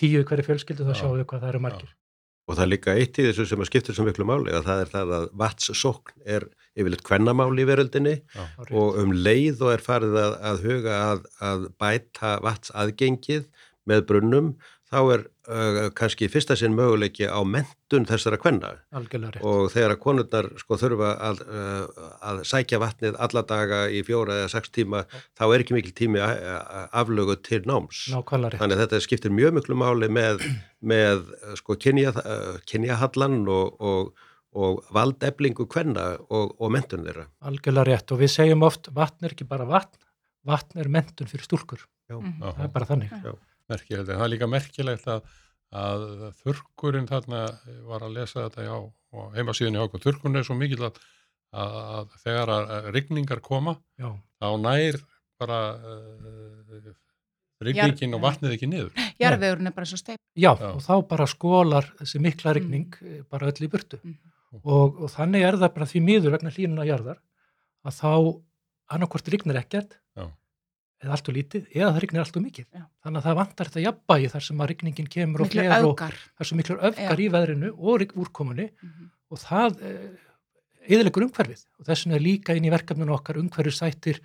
10 0.00 0.24
hverju 0.30 0.46
fjölskyldu 0.46 0.86
þá 0.86 0.94
Já. 0.94 1.00
sjáum 1.02 1.18
við 1.18 1.26
hvað 1.26 1.42
það 1.44 1.52
eru 1.52 1.62
margir. 1.66 1.94
Og 2.50 2.56
það 2.58 2.64
er 2.64 2.70
líka 2.72 2.94
eitt 2.98 3.20
í 3.20 3.26
þessu 3.28 3.46
sem 3.46 3.60
að 3.62 3.68
skiptir 3.70 3.94
svo 3.94 4.04
miklu 4.08 4.26
máli 4.26 4.50
að 4.50 4.66
það 4.66 4.80
er 4.82 4.88
það 4.90 5.12
að 5.20 5.26
vatssókn 5.38 6.24
er 6.34 6.46
yfirleitt 6.74 7.04
kvennamál 7.06 7.52
í 7.54 7.66
veröldinni 7.68 8.16
Já, 8.34 8.42
og 8.74 8.98
um 8.98 9.12
leið 9.14 9.62
og 9.62 9.74
er 9.76 9.84
farið 9.84 10.18
að, 10.18 10.36
að 10.50 10.64
huga 10.66 10.96
að, 11.04 11.24
að 11.46 11.66
bæta 11.82 12.32
vatsaðgengið 12.46 13.46
með 13.90 14.04
brunnum 14.10 14.50
þá 14.90 14.98
er 15.14 15.20
uh, 15.46 15.76
kannski 15.94 16.26
fyrsta 16.30 16.56
sinn 16.58 16.74
möguleiki 16.74 17.28
á 17.30 17.38
mentun 17.46 18.06
þessara 18.08 18.38
kvenna 18.42 18.70
Algjörlega 18.98 19.36
rétt. 19.36 19.44
og 19.46 19.68
þegar 19.70 19.94
að 19.94 20.00
konurnar 20.02 20.48
sko 20.58 20.78
þurfa 20.80 21.10
að, 21.28 21.42
uh, 21.46 22.08
að 22.32 22.40
sækja 22.50 22.80
vatnið 22.82 23.18
alla 23.22 23.42
daga 23.46 23.78
í 23.94 24.00
fjóra 24.06 24.40
eða 24.40 24.48
sex 24.56 24.72
tíma 24.74 25.04
þá 25.38 25.44
er 25.54 25.62
ekki 25.64 25.76
mikil 25.78 25.94
tími 26.00 26.18
a- 26.24 26.88
aflögu 27.02 27.36
til 27.46 27.62
náms. 27.70 28.08
Nákvæmlega 28.10 28.56
rétt. 28.56 28.62
Þannig 28.64 28.76
að 28.78 28.82
þetta 28.86 29.00
skiptir 29.06 29.30
mjög 29.36 29.54
miklu 29.60 29.76
máli 29.78 30.08
með, 30.10 30.42
með 30.82 31.22
sko 31.60 31.76
kynja, 31.78 32.10
kynjahallan 32.66 33.44
og, 33.48 33.76
og, 33.80 34.26
og 34.58 34.80
valdeflingu 34.94 35.68
kvenna 35.70 36.16
og, 36.28 36.56
og 36.58 36.72
mentun 36.74 37.06
þeirra. 37.06 37.28
Algjörlega 37.46 37.86
rétt. 37.92 38.10
Og 38.16 38.22
við 38.24 38.32
segjum 38.34 38.66
oft 38.66 38.90
vatn 38.96 39.28
er 39.28 39.36
ekki 39.36 39.46
bara 39.46 39.68
vatn, 39.70 40.02
vatn 40.50 40.82
er 40.82 40.90
mentun 40.90 41.30
fyrir 41.30 41.46
stúlkur. 41.46 41.86
Mhm. 42.10 42.40
Það 42.42 42.64
er 42.66 42.74
bara 42.74 42.86
þannig. 42.90 43.14
Já. 43.22 43.36
Merkilegt. 43.70 44.10
Það 44.10 44.24
er 44.26 44.32
líka 44.34 44.50
merkilegt 44.50 45.08
að, 45.10 45.30
að 45.82 46.06
þurrkurinn 46.42 47.08
þarna 47.10 47.44
var 47.88 48.06
að 48.06 48.16
lesa 48.18 48.46
þetta 48.46 48.66
já, 48.66 48.74
og 48.80 49.36
heimasíðunni 49.36 49.80
á 49.80 49.86
okkur. 49.86 50.04
Þurrkurinn 50.06 50.40
er 50.40 50.48
svo 50.48 50.58
mikill 50.58 50.88
að, 50.88 50.98
að 51.64 52.18
þegar 52.24 52.54
að 52.56 52.90
rigningar 52.96 53.42
koma, 53.44 53.78
Já, 54.00 54.10
þá 54.42 54.48
nær 54.64 55.00
bara 55.40 55.60
uh, 55.78 56.90
rigningin 57.64 58.16
og 58.16 58.20
Já. 58.20 58.26
vatnið 58.26 58.56
ekki 58.56 58.68
niður. 58.70 58.92
Jarðvegurinn 59.22 59.70
er 59.70 59.76
bara 59.76 59.88
svo 59.88 60.00
steip. 60.00 60.20
Já, 60.36 60.52
Já. 60.52 60.68
og 60.72 60.82
þá 60.84 60.94
bara 61.10 61.28
skólar 61.30 61.88
þessi 62.00 62.20
mikla 62.22 62.54
rigning 62.56 62.92
mm. 63.00 63.24
bara 63.32 63.50
öll 63.50 63.66
í 63.66 63.70
burtu. 63.72 64.00
Mhm. 64.02 64.18
Og, 64.66 65.04
og 65.04 65.10
þannig 65.12 65.44
er 65.46 65.56
það 65.60 65.74
bara 65.76 65.86
því 65.86 66.00
miður 66.02 66.32
vegna 66.34 66.50
hlínuna 66.50 66.86
jarðar 66.88 67.20
að 67.86 67.98
þá 68.00 68.14
annarkvort 68.90 69.28
rignir 69.30 69.60
ekkert 69.60 69.94
Já. 70.18 70.26
Eða 71.00 71.14
allt 71.16 71.28
og 71.30 71.36
lítið 71.36 71.68
eða 71.74 71.90
það 71.94 72.00
rignir 72.04 72.22
allt 72.24 72.36
og 72.36 72.42
mikið. 72.44 72.66
Já. 72.76 72.82
Þannig 73.04 73.20
að 73.20 73.26
það 73.28 73.38
vantar 73.40 73.68
þetta 73.70 73.84
jafnbægi 73.86 74.30
þar 74.34 74.44
sem 74.46 74.60
að 74.64 74.68
rigningin 74.72 75.08
kemur 75.14 75.40
og 75.44 75.48
Miklu 75.48 75.60
flegar 75.60 75.86
og 75.88 75.94
það 76.00 76.42
er 76.44 76.48
svo 76.50 76.58
miklu 76.60 76.76
öfgar 76.90 77.22
Já. 77.22 77.24
í 77.24 77.30
veðrinu 77.36 77.70
og 77.76 78.04
úrkomunni 78.24 78.66
Mhm. 78.82 79.06
og 79.30 79.38
það 79.38 79.82
eh, 79.86 80.10
eðilegur 80.90 81.24
umhverfið 81.28 81.62
og 81.78 81.86
þess 81.86 82.04
vegna 82.06 82.16
er 82.18 82.24
líka 82.26 82.56
inn 82.56 82.66
í 82.68 82.72
verkefninu 82.74 83.14
okkar 83.16 83.38
umhverfið 83.40 83.76
sættir 83.78 84.20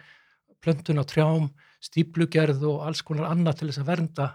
plöntun 0.66 1.00
á 1.00 1.06
trjám, 1.06 1.50
stíplugerð 1.80 2.64
og 2.66 2.84
alls 2.88 3.02
konar 3.06 3.30
annað 3.30 3.60
til 3.60 3.68
þess 3.70 3.82
að 3.84 3.90
vernda 3.92 4.28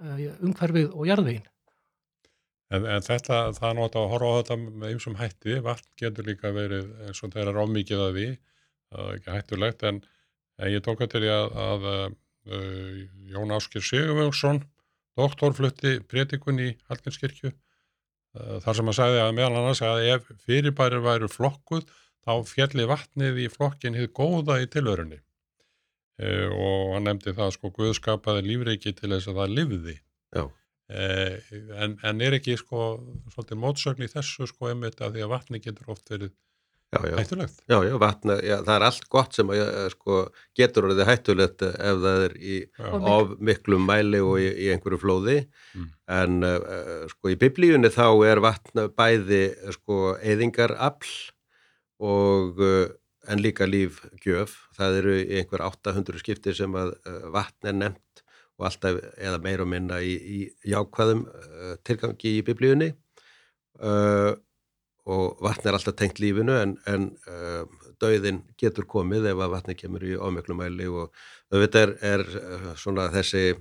uh, 0.00 0.20
umhverfið 0.40 0.94
og 0.94 1.06
jarðvegin. 1.10 1.46
En, 2.72 2.84
en 2.84 3.04
þetta, 3.04 3.52
það 3.56 3.68
er 3.70 3.76
náttúrulega 3.78 4.04
að 4.06 4.12
horfa 4.12 4.28
á 4.32 4.38
þetta 4.38 4.56
með 4.80 4.94
ymsum 4.94 5.16
hætti, 5.18 5.58
vatn 5.64 5.88
getur 6.00 6.26
líka 6.28 6.50
verið 6.52 6.88
eins 7.06 7.20
og 7.24 7.32
þeirra 7.32 7.54
rámikið 7.56 8.02
að 8.06 8.16
því, 8.18 8.26
það 8.92 9.04
er 9.12 9.18
ekki 9.18 9.34
hættulegt, 9.36 9.84
en, 9.88 10.00
en 10.58 10.72
ég 10.72 10.82
tók 10.84 11.04
eftir 11.04 11.24
því 11.24 11.30
að, 11.34 11.56
að 11.64 11.86
uh, 11.88 12.98
Jón 13.32 13.54
Áskir 13.54 13.84
Sigurvöngsson, 13.84 14.60
doktor, 15.18 15.54
flutti 15.56 15.98
prétikun 16.10 16.60
í 16.62 16.72
Hallgrimskirkju, 16.90 17.52
uh, 17.52 18.58
þar 18.64 18.80
sem 18.80 18.92
að 18.92 18.98
sagði 19.00 19.22
að 19.22 19.32
meðal 19.38 19.62
annars 19.62 19.84
að 19.86 20.04
ef 20.16 20.28
fyrirbæri 20.44 21.00
væru 21.04 21.30
flokkuð, 21.32 21.86
þá 22.28 22.32
fjalli 22.48 22.84
vatnið 22.90 23.42
í 23.44 23.48
flokkin 23.52 23.96
hið 23.96 24.12
góða 24.16 24.60
í 24.64 24.68
tilörunni. 24.70 25.22
Uh, 26.18 26.50
og 26.50 26.94
hann 26.96 27.06
nefndi 27.06 27.36
það 27.36 27.54
sko 27.54 27.72
Guðskapaði 27.76 28.46
lífreiki 28.50 28.94
til 28.98 29.14
þess 29.14 29.30
að 29.30 29.42
það. 29.44 30.54
Eh, 30.88 31.40
en, 31.76 31.98
en 32.00 32.20
er 32.24 32.38
ekki 32.38 32.54
sko 32.56 32.84
svolítið 33.34 33.58
mótsögn 33.60 34.04
í 34.06 34.08
þessu 34.08 34.46
sko 34.48 34.70
einmitt 34.70 35.02
að 35.04 35.18
því 35.18 35.24
að 35.26 35.32
vatni 35.34 35.58
getur 35.60 35.90
oft 35.92 36.08
verið 36.08 36.30
Já, 36.88 37.00
já. 37.04 37.16
hættulegt. 37.18 37.58
Já, 37.68 37.76
já, 37.84 37.94
vatna, 38.00 38.34
já, 38.40 38.54
það 38.64 38.74
er 38.78 38.84
allt 38.86 39.08
gott 39.12 39.34
sem 39.36 39.50
að, 39.52 39.58
eh, 39.60 39.88
sko, 39.92 40.20
getur 40.56 40.86
orðið 40.88 41.08
hættulegt 41.10 41.64
eh, 41.66 41.74
ef 41.90 41.98
það 42.04 42.22
er 42.28 42.36
í 42.40 42.54
Já, 42.64 42.86
Og 42.96 43.08
of 43.12 43.34
miklum 43.44 43.84
mæli 43.84 44.20
og 44.24 44.38
í, 44.40 44.46
í 44.64 44.70
einhverju 44.72 45.00
flóði 45.02 45.38
Mm. 45.76 45.90
en 46.08 46.38
uh, 46.48 47.02
sko 47.12 47.28
í 47.28 47.36
biblíunni 47.36 47.90
þá 47.92 48.06
er 48.24 48.40
vatn 48.40 48.86
bæði 48.96 49.42
sko 49.76 50.14
eðingarafl 50.16 51.12
og 52.00 52.58
uh, 52.64 52.88
en 53.28 53.42
líka 53.44 53.68
lífgjöf 53.68 54.54
það 54.78 54.96
eru 55.02 55.16
í 55.20 55.38
einhver 55.42 55.60
800 55.66 56.22
skiptir 56.22 56.56
sem 56.56 56.72
að 56.72 56.94
uh, 57.04 57.28
vatn 57.34 57.68
er 57.68 57.76
nefnt 57.76 58.22
og 58.58 58.66
alltaf 58.70 58.96
eða 59.20 59.38
meira 59.44 59.62
og 59.66 59.70
minna 59.70 60.00
í, 60.00 60.16
í 60.16 60.72
jákvæðum 60.72 61.26
uh, 61.28 61.74
tilgangi 61.84 62.38
í 62.38 62.44
biblíunni 62.48 62.94
uh, 63.84 64.32
og 65.08 65.38
vatn 65.44 65.68
er 65.68 65.76
alltaf 65.78 65.96
tengt 65.98 66.20
lífinu 66.22 66.54
en, 66.60 66.74
en 66.90 67.08
uh, 67.30 67.64
dauðin 68.02 68.42
getur 68.60 68.86
komið 68.88 69.30
ef 69.32 69.40
að 69.44 69.54
vatni 69.54 69.76
kemur 69.78 70.04
í 70.04 70.16
ómiklum 70.16 70.60
mæli 70.60 70.88
og 70.90 71.08
auðvitað 71.52 71.82
er, 71.86 71.94
er 72.12 72.24
uh, 72.42 72.68
svona 72.78 73.08
þessi 73.14 73.56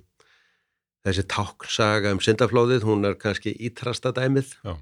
þessi 1.08 1.24
táknsaga 1.32 2.12
um 2.12 2.20
syndaflóðið, 2.24 2.84
hún 2.88 3.08
er 3.08 3.16
kannski 3.20 3.54
ítrasta 3.64 4.12
dæmið 4.16 4.54
Já. 4.66 4.74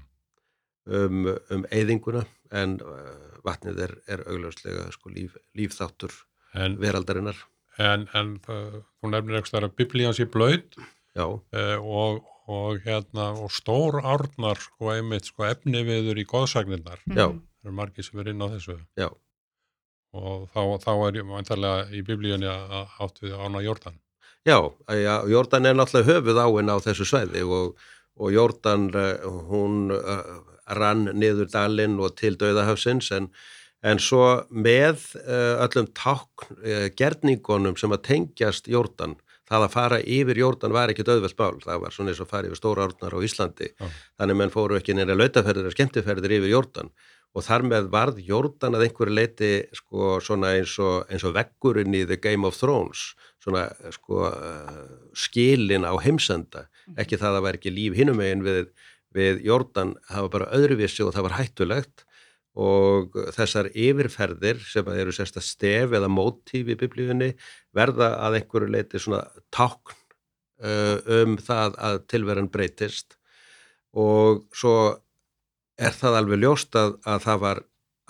um, 0.90 1.28
um 1.54 1.66
eyðinguna 1.70 2.24
en 2.50 2.78
uh, 2.82 3.36
vatnið 3.46 3.82
er, 3.86 3.94
er 4.10 4.24
augljóslega 4.26 4.88
sko, 4.94 5.12
líf, 5.14 5.36
lífþáttur 5.58 6.14
En, 6.56 6.78
veraldarinnar. 6.80 7.36
en, 7.82 8.06
en 8.16 8.36
það, 8.40 8.78
þú 9.02 9.10
nefnir 9.12 9.38
ekki 9.42 9.58
að 9.58 9.66
biblían 9.76 10.14
sé 10.16 10.24
blöyt 10.30 10.78
Já, 11.16 11.26
eh, 11.56 11.76
og, 11.80 12.24
og 12.46 12.78
hérna 12.84 13.32
og 13.42 13.50
stór 13.50 13.98
árnar 14.02 14.58
sko 14.62 14.92
einmitt 14.94 15.26
sko 15.30 15.44
efniviður 15.48 16.18
í 16.22 16.24
góðsagnirnar. 16.30 16.98
já, 17.08 17.26
Mhm. 17.32 17.40
Það 17.62 17.68
eru 17.70 17.74
margir 17.74 18.04
sem 18.04 18.20
er 18.20 18.28
inn 18.30 18.42
á 18.42 18.48
þessu. 18.48 18.76
já, 18.96 19.08
Og 20.14 20.48
þá, 20.54 20.60
þá 20.80 20.92
er 21.08 21.12
ég 21.18 21.26
vantarlega 21.28 21.90
í 21.92 22.02
biblíunni 22.06 22.46
að 22.48 22.88
átt 23.00 23.18
við 23.20 23.34
ána 23.36 23.60
Jórdan. 23.64 23.98
já, 24.46 24.58
já, 24.88 25.14
Jórdan 25.28 25.66
er 25.66 25.74
náttúrulega 25.74 26.12
höfuð 26.14 26.38
áinn 26.44 26.70
á 26.70 26.76
þessu 26.80 27.04
svæði 27.04 27.42
og, 27.44 27.76
og 28.16 28.30
Jórdan, 28.32 28.86
uh, 28.94 29.18
hún 29.50 29.90
uh, 29.92 30.40
rann 30.68 31.04
niður 31.18 31.50
dalinn 31.50 31.98
og 32.00 32.14
til 32.16 32.36
döðahafsins 32.36 33.10
en, 33.12 33.28
en 33.82 33.98
svo 33.98 34.46
með 34.50 35.02
uh, 35.26 35.66
öllum 35.66 35.90
tákn 35.92 36.56
uh, 36.64 36.88
gerningunum 36.96 37.76
sem 37.76 37.90
að 37.92 38.02
tengjast 38.08 38.66
Jórdan 38.70 39.16
það 39.46 39.66
að 39.66 39.74
fara 39.74 39.98
yfir 40.02 40.40
Jórdan 40.40 40.74
var 40.74 40.92
ekki 40.92 41.04
döðveld 41.06 41.36
mál, 41.38 41.58
það 41.64 41.82
var 41.84 41.94
svona 41.94 42.12
eins 42.12 42.22
og 42.22 42.30
fara 42.30 42.48
yfir 42.48 42.60
stóra 42.60 42.86
árnar 42.86 43.14
á 43.14 43.18
Íslandi, 43.26 43.68
Já. 43.74 43.86
þannig 44.18 44.40
menn 44.40 44.54
fóru 44.54 44.78
ekki 44.78 44.96
neina 44.96 45.16
lautaferðir 45.16 45.70
og 45.70 45.76
skemmtiferðir 45.76 46.38
yfir 46.38 46.52
Jórdan. 46.54 46.90
Og 47.36 47.44
þar 47.44 47.66
með 47.68 47.88
varð 47.92 48.20
Jórdan 48.24 48.78
að 48.78 48.86
einhverju 48.86 49.12
leiti 49.12 49.50
sko 49.76 50.16
svona 50.24 50.54
eins 50.56 50.72
og, 50.80 51.04
eins 51.12 51.24
og 51.26 51.34
veggurinn 51.36 51.94
í 51.94 52.06
The 52.08 52.16
Game 52.16 52.48
of 52.48 52.56
Thrones. 52.56 53.10
Svona 53.44 53.66
sko 53.92 54.22
uh, 54.30 54.86
skilin 55.12 55.84
á 55.84 55.92
heimsenda, 56.00 56.64
ekki 56.96 57.20
það 57.20 57.28
að 57.28 57.36
það 57.36 57.46
var 57.46 57.58
ekki 57.60 57.74
líf 57.76 57.98
hinum 57.98 58.18
megin 58.22 58.46
við, 58.46 58.72
við 59.14 59.44
Jórdan, 59.46 59.94
það 60.08 60.26
var 60.26 60.34
bara 60.38 60.50
öðruvísi 60.56 61.04
og 61.04 61.12
það 61.14 61.28
var 61.28 61.38
hættulegt 61.42 62.06
og 62.56 63.16
þessar 63.36 63.68
yfirferðir 63.76 64.60
sem 64.64 64.88
eru 64.94 65.12
sérsta 65.12 65.42
stef 65.44 65.92
eða 65.96 66.08
mótíf 66.08 66.70
í 66.72 66.76
biblíunni 66.78 67.34
verða 67.76 68.14
að 68.24 68.40
einhverju 68.40 68.72
leiti 68.72 69.00
svona 69.02 69.26
tákn 69.52 69.96
uh, 70.64 70.96
um 71.20 71.36
það 71.36 71.76
að 71.76 71.98
tilveran 72.12 72.48
breytist 72.52 73.18
og 73.96 74.46
svo 74.56 74.76
er 75.76 75.92
það 75.92 76.20
alveg 76.22 76.40
ljóst 76.40 76.76
að, 76.80 76.96
að 77.04 77.24
það 77.26 77.42
var 77.44 77.62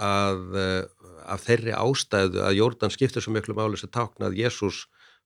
að 0.06 0.44
uh, 0.54 0.82
af 1.26 1.42
þeirri 1.46 1.74
ástæðu 1.74 2.42
að 2.46 2.58
Jórdan 2.60 2.92
skiptir 2.94 3.24
svo 3.24 3.34
miklu 3.34 3.56
máli 3.58 3.78
sem 3.80 3.90
tákn 3.90 4.28
að 4.28 4.38
Jésús 4.38 4.84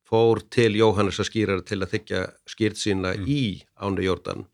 fór 0.08 0.40
til 0.50 0.72
Jóhannes 0.78 1.20
að 1.20 1.28
skýra 1.28 1.58
til 1.66 1.82
að 1.82 1.92
þykja 1.94 2.22
skýrt 2.48 2.80
sína 2.80 3.12
Mm. 3.14 3.26
í 3.28 3.42
ánu 3.76 4.02
Jórdan. 4.02 4.46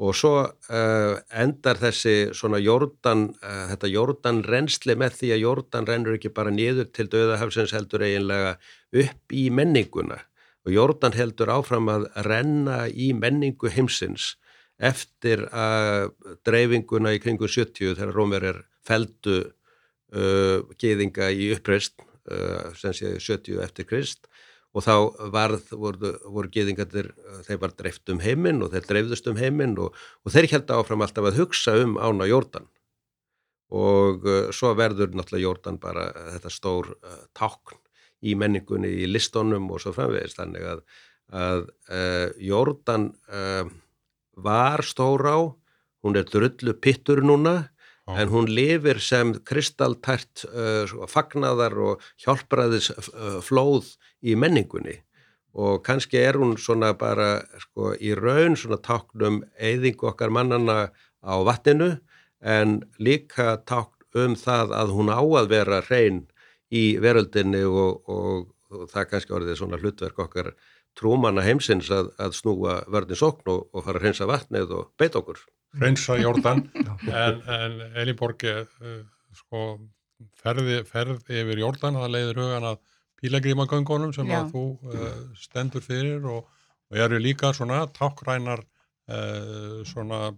Og 0.00 0.16
svo 0.16 0.32
uh, 0.40 1.14
endar 1.36 1.76
þessi 1.80 2.30
svona 2.36 2.60
Jórdan, 2.62 3.26
uh, 3.44 3.64
þetta 3.68 3.90
Jórdan 3.92 4.40
reynsli 4.46 4.96
með 4.96 5.18
því 5.18 5.32
að 5.34 5.42
Jórdan 5.44 5.88
rennur 5.88 6.16
ekki 6.16 6.32
bara 6.32 6.52
niður 6.54 6.88
til 6.96 7.08
döðahafsins 7.12 7.74
heldur 7.76 8.06
eiginlega 8.06 8.54
upp 9.04 9.36
í 9.36 9.48
menninguna. 9.52 10.16
Og 10.64 10.72
Jórdan 10.72 11.16
heldur 11.16 11.52
áfram 11.52 11.92
að 11.92 12.08
renna 12.24 12.86
í 12.88 13.12
menningu 13.16 13.72
heimsins 13.72 14.34
eftir 14.80 15.44
að 15.52 16.14
dreifinguna 16.48 17.12
í 17.12 17.20
kringu 17.20 17.48
70 17.48 17.98
þegar 17.98 18.16
Rómer 18.16 18.46
er 18.54 18.62
feldu 18.88 19.42
uh, 19.44 20.64
geðinga 20.80 21.28
í 21.32 21.52
uppreist 21.56 22.00
sem 22.78 22.92
sé 22.94 23.08
70 23.18 23.56
eftir 23.64 23.86
Krist 23.88 24.28
og 24.70 24.84
þá 24.86 24.94
varð, 25.34 25.72
voru, 25.74 26.12
voru 26.30 26.50
geðingarnir, 26.54 27.10
uh, 27.24 27.40
þeir 27.46 27.62
var 27.64 27.74
dreift 27.78 28.12
um 28.12 28.20
heiminn 28.22 28.62
og 28.62 28.74
þeir 28.74 28.88
dreifðust 28.90 29.30
um 29.30 29.40
heiminn 29.40 29.78
og, 29.82 29.96
og 30.24 30.34
þeir 30.34 30.50
held 30.54 30.74
áfram 30.76 31.06
alltaf 31.06 31.30
að 31.30 31.40
hugsa 31.42 31.76
um 31.82 31.96
ána 31.98 32.28
Jórdan 32.30 32.68
og 33.70 34.26
uh, 34.26 34.50
svo 34.54 34.72
verður 34.78 35.14
náttúrulega 35.14 35.46
Jórdan 35.46 35.78
bara 35.82 36.08
uh, 36.10 36.32
þetta 36.36 36.52
stór 36.54 36.92
uh, 36.96 37.22
tákn 37.36 37.78
í 38.20 38.34
menningunni, 38.36 38.90
í 39.00 39.08
listónum 39.08 39.70
og 39.72 39.80
svo 39.82 39.94
framvegist 39.96 40.40
þannig 40.40 40.66
að, 40.74 40.82
að 41.32 41.62
uh, 41.88 42.26
Jórdan 42.42 43.10
uh, 43.32 43.70
var 44.36 44.84
stór 44.86 45.24
á, 45.26 45.38
hún 46.04 46.18
er 46.18 46.26
drullu 46.28 46.74
pittur 46.80 47.22
núna. 47.24 47.70
En 48.18 48.32
hún 48.32 48.48
lifir 48.50 49.00
sem 49.02 49.34
kristaltært 49.46 50.44
uh, 50.48 50.86
svo 50.90 51.06
fagnaðar 51.10 51.76
og 51.78 52.10
hjálpraðis 52.22 52.90
uh, 52.96 53.38
flóð 53.44 53.94
í 54.22 54.36
menningunni. 54.38 54.98
Og 55.58 55.80
kannski 55.82 56.20
er 56.22 56.38
hún 56.38 56.54
svona 56.62 56.92
bara 56.98 57.40
sko 57.58 57.92
í 57.98 58.14
raun 58.14 58.54
svona 58.58 58.78
táknum 58.78 59.40
eyðingu 59.58 60.10
okkar 60.12 60.30
mannana 60.30 60.90
á 61.22 61.34
vatninu 61.42 61.96
en 62.40 62.80
líka 62.98 63.58
tákn 63.66 63.98
um 64.20 64.34
það 64.38 64.74
að 64.74 64.94
hún 64.96 65.10
á 65.10 65.20
að 65.22 65.50
vera 65.50 65.80
hrein 65.86 66.24
í 66.70 66.98
veröldinni 67.02 67.62
og, 67.66 68.02
og, 68.10 68.50
og 68.70 68.86
það 68.90 69.08
kannski 69.10 69.34
orðið 69.36 69.58
svona 69.58 69.78
hlutverk 69.82 70.18
okkar 70.22 70.52
trúmanna 70.98 71.44
heimsins 71.44 71.90
að, 71.94 72.10
að 72.20 72.36
snúa 72.38 72.80
vörðin 72.90 73.20
sókn 73.20 73.50
og, 73.52 73.66
og 73.72 73.86
fara 73.86 74.00
að 74.00 74.06
hreinsa 74.06 74.28
vatnið 74.30 74.76
og 74.76 74.92
beita 75.00 75.20
okkur. 75.20 75.40
reynsa 75.80 76.16
Jórdan 76.18 76.64
en, 77.24 77.42
en 77.46 77.76
Elinborg 78.00 78.44
uh, 78.50 78.64
sko 79.36 79.66
ferði, 80.40 80.80
ferði 80.88 81.42
yfir 81.44 81.62
Jórdan 81.62 81.98
það 82.00 82.16
leiðir 82.16 82.42
hugan 82.42 82.68
að 82.72 82.80
pílagrímagöngunum 83.20 84.14
sem 84.16 84.28
Já. 84.30 84.40
að 84.40 84.52
þú 84.54 84.64
uh, 84.90 85.06
stendur 85.38 85.84
fyrir 85.84 86.26
og, 86.26 86.48
og 86.90 87.02
eru 87.04 87.20
líka 87.22 87.52
svona 87.56 87.84
tákrænar 87.94 88.64
uh, 88.64 89.80
svona 89.86 90.32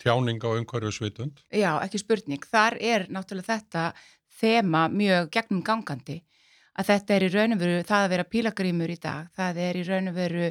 tjáning 0.00 0.40
á 0.40 0.50
umhverju 0.54 0.94
svitund 0.94 1.42
Já, 1.50 1.74
ekki 1.84 2.00
spurning. 2.00 2.48
Þar 2.48 2.78
er 2.80 3.06
náttúrulega 3.12 3.58
þetta 3.58 3.90
þema 4.38 4.86
mjög 4.92 5.30
gegnum 5.34 5.62
gangandi 5.66 6.20
að 6.78 6.90
þetta 6.92 7.14
er 7.16 7.26
í 7.26 7.30
raun 7.34 7.54
og 7.56 7.62
veru 7.62 7.82
það 7.86 8.04
að 8.04 8.12
vera 8.14 8.28
pílagrímur 8.32 8.92
í 8.94 8.98
dag, 9.02 9.28
það 9.36 9.60
er 9.66 9.78
í 9.80 9.86
raun 9.88 10.10
og 10.12 10.14
veru 10.18 10.50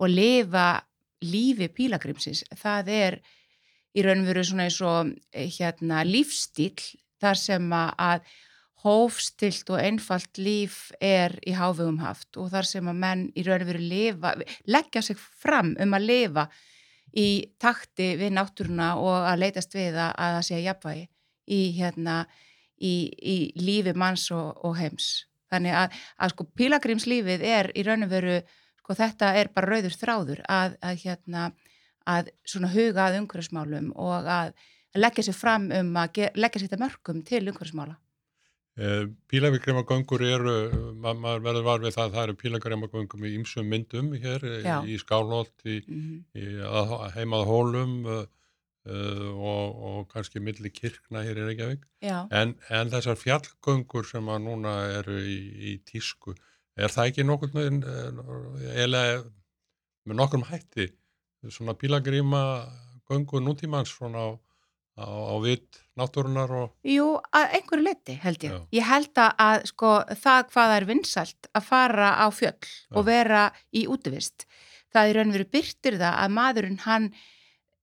og 0.00 0.08
lifa 0.10 0.66
lífi 1.22 1.68
pílagrímsins, 1.76 2.44
það 2.58 2.88
er 2.96 3.18
í 3.94 4.04
raun 4.06 4.22
og 4.24 4.30
veru 4.30 4.44
svona 4.46 4.66
eins 4.68 4.80
og 4.86 5.10
eh, 5.32 5.50
hérna 5.58 6.02
lífstíl 6.08 6.74
þar 7.20 7.36
sem 7.38 7.70
að- 7.76 7.94
að 7.98 8.30
hófstilt 8.80 9.68
og 9.74 9.76
einfalt 9.82 10.38
líf 10.40 10.90
er 11.04 11.34
í 11.44 11.52
hávegum 11.52 11.98
haft 12.00 12.38
og 12.40 12.48
þar 12.50 12.64
sem 12.64 12.86
að 12.88 12.96
menn 13.02 13.24
í 13.36 13.44
raun 13.44 13.60
og 13.60 13.68
veru 13.68 13.82
lifa, 13.84 14.34
leggja 14.66 15.02
sig 15.04 15.18
fram 15.20 15.74
um 15.78 15.92
að 15.98 16.06
lifa 16.08 16.46
í 17.12 17.26
takti 17.60 18.14
við 18.16 18.32
náttúruna 18.38 18.94
og 18.96 19.26
að 19.28 19.42
leitast 19.42 19.74
við 19.76 19.98
að, 19.98 20.14
að 20.16 20.36
það 20.38 20.46
sé 20.48 20.54
að 20.56 20.64
jafnvægi 20.64 21.04
í, 21.50 21.60
hérna, 21.76 22.16
í, 22.80 22.94
í 23.20 23.36
lífi 23.60 23.92
manns 23.98 24.30
og, 24.32 24.64
og 24.64 24.78
heims. 24.78 25.26
Þannig 25.50 25.78
að, 25.82 26.00
að 26.22 26.34
sko 26.34 26.48
pílagrímslífið 26.60 27.46
er 27.46 27.70
í 27.74 27.84
raun 27.86 28.06
og 28.06 28.12
veru, 28.12 28.36
sko 28.82 28.98
þetta 28.98 29.32
er 29.40 29.50
bara 29.54 29.74
rauður 29.74 29.96
þráður 29.98 30.44
að, 30.48 30.76
að 30.82 31.00
hérna, 31.04 31.48
að 32.10 32.30
svona 32.48 32.70
huga 32.74 33.08
að 33.08 33.18
umhverfismálum 33.20 33.90
og 33.98 34.30
að 34.30 34.54
leggja 34.98 35.26
sér 35.28 35.36
fram 35.38 35.68
um 35.74 35.90
að 36.00 36.22
leggja 36.34 36.62
sér 36.62 36.68
þetta 36.68 36.84
mörgum 36.84 37.20
til 37.26 37.42
umhverfismála. 37.44 37.96
uh, 38.80 39.04
pílagrímagöngur 39.30 40.24
eru 40.26 40.56
ma 40.94 41.14
maður 41.14 41.44
verður 41.46 41.66
var 41.68 41.84
við 41.84 41.96
það 41.96 42.04
að 42.06 42.14
það 42.16 42.24
eru 42.24 42.36
pílagrímagöngum 42.42 43.26
í 43.26 43.32
ýmsum 43.38 43.70
myndum 43.70 44.12
hér 44.14 44.44
eh, 44.46 44.62
Já. 44.64 44.76
í 44.86 44.98
Skálholt, 44.98 45.54
í, 45.64 45.82
Mm 45.86 46.24
í 46.34 46.46
að, 46.64 46.94
heimað 47.18 47.46
hólum 47.50 47.96
uh, 48.06 48.24
uh, 48.88 49.28
og, 49.34 49.82
og 49.90 49.98
kannski 50.12 50.40
milli 50.42 50.70
kirkna 50.72 51.24
hér 51.26 51.42
í 51.42 51.48
Reykjavík 51.48 51.84
Já, 52.04 52.24
En, 52.32 52.54
en 52.70 52.92
þessar 52.92 53.18
fjallgöngur 53.20 54.08
sem 54.08 54.28
að 54.32 54.44
núna 54.46 54.76
eru 55.00 55.18
í, 55.20 55.38
í 55.72 55.74
tísku, 55.84 56.34
er 56.80 56.92
það 56.92 57.10
ekki 57.10 57.26
nokkur 57.28 57.52
með, 57.56 57.82
eða 58.72 59.02
með 60.08 60.16
nokkur 60.22 60.46
hætti, 60.48 60.88
svona 61.48 61.76
bílagríma 61.78 62.44
göngu 63.10 63.42
nútímans 63.42 63.92
svona 63.92 64.22
á, 64.22 64.28
á, 65.00 65.06
á 65.06 65.34
vitt 65.42 65.80
náttúrunar 65.98 66.52
og, 66.54 66.72
Jú, 66.86 67.18
að 67.36 67.56
einhverju 67.58 67.84
leiti 67.84 68.16
held 68.22 68.44
ég. 68.46 68.54
Já. 68.54 68.60
Ég 68.78 68.88
held 68.88 69.20
að, 69.24 69.66
sko, 69.72 69.92
það 70.14 70.46
hvað 70.52 70.70
það 70.70 70.76
er 70.76 70.88
vinsælt 70.88 71.50
að 71.52 71.66
fara 71.66 72.12
á 72.22 72.26
fjöll 72.32 72.70
og 72.94 73.06
vera 73.08 73.42
í 73.76 73.84
útivist. 73.90 74.46
Það 74.90 75.10
er 75.10 75.18
raun 75.20 75.32
og 75.32 75.36
veru 75.38 75.50
byrtir 75.58 75.98
það 76.00 76.16
að 76.24 76.34
maðurinn 76.38 76.80
hann 76.86 77.10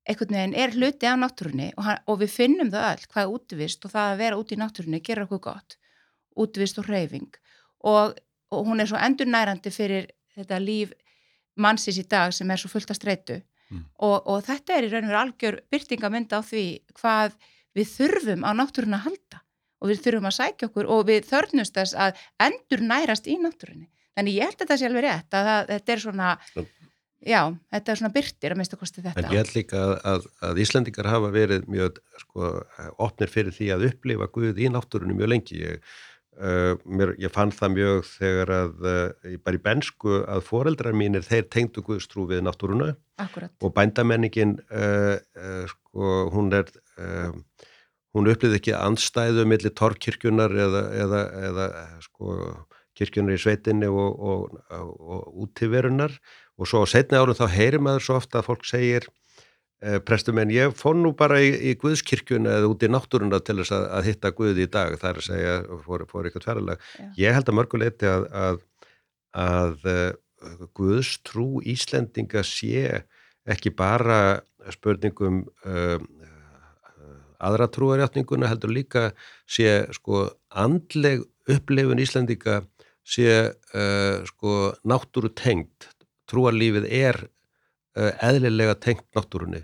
einhvern 0.08 0.38
veginn 0.38 0.56
er 0.56 0.76
hluti 0.76 1.10
af 1.10 1.18
náttúrunni 1.22 1.72
og, 1.76 1.84
hann, 1.88 2.00
og 2.08 2.22
við 2.22 2.32
finnum 2.36 2.72
það 2.74 2.88
öll 2.94 3.10
hvað 3.12 3.24
er 3.26 3.34
útivist 3.36 3.86
og 3.86 3.94
það 3.94 4.14
að 4.14 4.22
vera 4.24 4.40
út 4.40 4.54
í 4.54 4.60
náttúrunni 4.62 5.02
gerir 5.04 5.28
okkur 5.28 5.44
gott. 5.50 5.78
Útivist 6.38 6.80
og 6.80 6.88
hreyfing 6.88 7.30
og, 7.84 8.18
og 8.54 8.66
hún 8.70 8.82
er 8.82 8.90
svo 8.90 8.98
endurnærandi 9.02 9.74
fyrir 9.74 10.10
þetta 10.38 10.60
líf 10.64 10.94
mannsins 11.58 11.98
í 12.00 12.06
dag 12.08 12.34
sem 12.34 12.50
er 12.52 12.62
svo 12.62 12.72
fullt 12.72 12.94
að 12.94 13.02
streitu 13.02 13.42
Mm. 13.68 13.84
og, 14.00 14.22
og 14.32 14.46
þetta 14.48 14.78
er 14.78 14.86
í 14.88 14.90
raun 14.94 15.04
og 15.04 15.10
veru 15.12 15.20
algjör 15.20 15.56
byrtingamynda 15.74 16.40
á 16.40 16.42
því 16.48 16.64
hvað 16.96 17.34
við 17.76 17.90
þurfum 17.98 18.46
á 18.48 18.52
náttúruna 18.56 19.00
að 19.02 19.10
halda 19.10 19.42
og 19.82 19.92
við 19.92 20.00
þurfum 20.06 20.30
að 20.30 20.36
sækja 20.38 20.70
okkur 20.70 20.88
og 20.96 21.02
við 21.10 21.28
þörnumst 21.28 21.76
þess 21.76 21.98
að 22.00 22.22
endur 22.48 22.86
nærast 22.88 23.28
í 23.28 23.36
náttúrunni. 23.42 23.90
Þannig 24.16 24.38
ég 24.40 24.48
held 24.48 24.56
að 24.56 24.62
þetta 24.64 24.78
sé 24.80 24.88
alveg 24.88 25.04
rétt 25.06 25.36
að 25.38 25.50
það, 25.50 25.68
þetta 25.74 25.94
er 25.94 26.04
svona, 26.06 26.30
já, 27.24 27.42
þetta 27.74 27.94
er 27.94 28.00
svona 28.02 28.14
byrtir 28.16 28.54
að 28.54 28.62
mista 28.62 28.80
kosti 28.80 29.04
þetta. 29.06 29.24
En 29.24 29.34
ég 29.34 29.42
held 29.42 29.56
líka 29.56 29.80
að, 29.80 29.94
að, 30.12 30.28
að 30.50 30.62
Íslandingar 30.66 31.10
hafa 31.12 31.32
verið 31.34 31.66
mjög 31.72 32.02
sko, 32.24 32.52
opnir 33.08 33.34
fyrir 33.34 33.56
því 33.56 33.72
að 33.76 33.88
upplifa 33.92 34.30
Guð 34.36 34.62
í 34.62 34.70
náttúrunni 34.74 35.18
mjög 35.18 35.32
lengi. 35.34 35.62
Ég, 35.64 35.92
uh, 36.38 36.74
mér, 36.86 37.16
ég 37.22 37.34
fann 37.34 37.54
það 37.56 37.76
mjög 37.78 38.04
þegar 38.12 38.54
að, 38.58 38.76
uh, 38.84 39.38
bara 39.48 39.60
í 39.60 39.64
bensku, 39.70 40.20
að 40.26 40.44
foreldrar 40.50 40.98
mínir, 40.98 41.26
þeir 41.26 41.48
tengdu 41.54 41.86
Guðstrú 41.86 42.28
við 42.30 42.46
náttúruna 42.46 42.94
Akkurat. 43.24 43.54
og 43.62 43.74
bændamenningin, 43.78 44.60
uh, 44.70 45.16
uh, 45.38 45.64
sko, 45.74 46.20
hún 46.36 46.54
er... 46.58 46.70
Uh, 47.00 47.34
hún 48.18 48.32
upplýði 48.32 48.58
ekki 48.58 48.74
andstæðu 48.74 49.44
millir 49.46 49.74
torkirkjunar 49.78 50.54
eða, 50.58 50.84
eða, 51.04 51.20
eða 51.50 51.66
sko, 52.02 52.32
kirkjunar 52.98 53.38
í 53.38 53.42
sveitinni 53.42 53.90
og, 53.92 54.18
og, 54.18 54.58
og, 54.74 54.92
og 54.98 55.44
útíverunar 55.46 56.16
og 56.58 56.70
svo 56.70 56.84
á 56.84 56.88
setni 56.90 57.20
árum 57.20 57.38
þá 57.38 57.48
heyrir 57.54 57.84
maður 57.84 58.06
svo 58.08 58.20
ofta 58.20 58.42
að 58.42 58.48
fólk 58.50 58.66
segir 58.68 59.08
eh, 59.82 60.00
prestum 60.04 60.40
en 60.42 60.54
ég 60.54 60.74
fór 60.78 60.98
nú 60.98 61.14
bara 61.18 61.40
í, 61.44 61.52
í 61.70 61.76
Guðskirkjuna 61.82 62.58
eða 62.60 62.72
út 62.72 62.86
í 62.86 62.92
náttúruna 62.92 63.42
til 63.46 63.60
þess 63.62 63.76
að, 63.78 63.86
að 64.00 64.10
hitta 64.10 64.34
Guði 64.38 64.66
í 64.66 64.72
dag, 64.74 64.98
það 65.02 65.10
er 65.12 65.22
að 65.22 65.28
segja 65.30 65.58
fór, 65.86 66.06
fór 66.10 66.28
eitthvað 66.28 66.48
tverralag. 66.48 66.88
Ég 67.20 67.38
held 67.38 67.52
að 67.52 67.60
mörguleiti 67.60 68.10
að, 68.10 68.28
að, 68.46 68.62
að 69.48 69.88
uh, 69.94 70.68
Guðs 70.78 71.16
trú 71.26 71.48
Íslendinga 71.66 72.44
sé 72.46 73.04
ekki 73.48 73.72
bara 73.74 74.42
spurningum 74.74 75.46
uh, 75.66 75.98
aðra 77.44 77.68
trúarjátninguna 77.70 78.50
heldur 78.50 78.74
líka 78.74 79.12
sé 79.50 79.86
sko 79.96 80.26
andleg 80.50 81.24
upplifun 81.50 82.02
Íslendinga 82.02 82.62
sé 83.08 83.30
uh, 83.54 84.26
sko 84.28 84.74
náttúru 84.88 85.32
tengt 85.38 85.92
trúarlífið 86.30 86.88
er 86.92 87.20
uh, 87.24 88.12
eðlilega 88.24 88.78
tengt 88.84 89.08
náttúrunni 89.16 89.64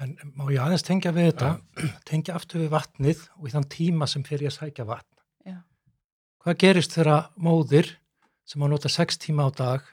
En 0.00 0.14
má 0.32 0.46
ég 0.48 0.60
aðeins 0.62 0.84
tengja 0.86 1.12
við 1.12 1.28
þetta, 1.28 1.48
tengja 2.08 2.36
aftur 2.38 2.62
við 2.62 2.70
vatnið 2.72 3.24
og 3.36 3.48
í 3.48 3.52
þann 3.52 3.66
tíma 3.72 4.08
sem 4.08 4.24
fyrir 4.24 4.48
að 4.48 4.56
sækja 4.56 4.86
vatn. 4.88 5.16
Já. 5.44 5.56
Hvað 6.40 6.60
gerist 6.62 6.94
þegar 6.96 7.26
móðir 7.36 7.90
sem 8.48 8.64
á 8.64 8.66
nota 8.72 8.88
sex 8.92 9.20
tíma 9.20 9.44
á 9.44 9.50
dag 9.52 9.84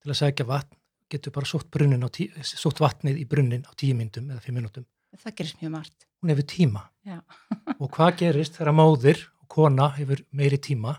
til 0.00 0.14
að 0.14 0.20
sækja 0.22 0.46
vatn 0.48 0.78
getur 1.12 1.34
bara 1.34 1.48
sótt, 1.50 2.80
vatnið 2.80 3.20
í 3.20 3.26
brunnin 3.28 3.66
á 3.68 3.72
tíu 3.76 3.98
myndum 3.98 4.30
eða 4.30 4.40
fimm 4.44 4.56
minútum. 4.60 4.86
Það 5.18 5.36
gerist 5.40 5.60
mjög 5.60 5.72
margt. 5.74 6.06
Hún 6.22 6.32
hefur 6.32 6.46
tíma. 6.48 6.86
Já. 7.04 7.18
og 7.76 7.88
hvað 7.90 8.16
gerist 8.22 8.56
þegar 8.56 8.76
móðir 8.78 9.24
og 9.42 9.48
kona 9.50 9.90
hefur 9.98 10.22
meiri 10.32 10.60
tíma? 10.62 10.94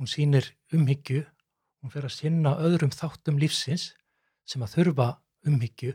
Hún 0.00 0.08
sýnir 0.08 0.48
umhyggju, 0.72 1.26
hún 1.82 1.90
fer 1.90 2.02
að 2.04 2.12
sinna 2.16 2.54
öðrum 2.60 2.90
þáttum 2.92 3.38
lífsins 3.40 3.94
sem 4.46 4.62
að 4.62 4.74
þurfa 4.76 5.08
umhyggju 5.46 5.94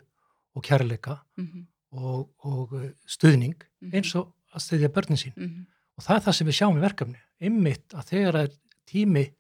og 0.56 0.64
kærleika 0.64 1.22
Mm 1.38 1.68
og, 1.96 2.30
og 2.44 2.74
uh, 2.74 2.90
stuðning 3.08 3.56
Mhm. 3.82 3.94
eins 3.96 4.16
og 4.16 4.34
að 4.54 4.60
stuðja 4.66 4.90
börnin 4.92 5.16
sín. 5.18 5.34
-hmm. 5.38 5.66
Og 5.98 6.04
það 6.04 6.16
er 6.16 6.22
það 6.26 6.34
sem 6.36 6.48
við 6.48 6.56
sjáum 6.58 6.78
í 6.78 6.82
verkefni. 6.82 7.18
Einmitt 7.40 7.94
að 7.94 8.04
þegar 8.10 8.36
er 8.36 8.50
tími 8.86 9.34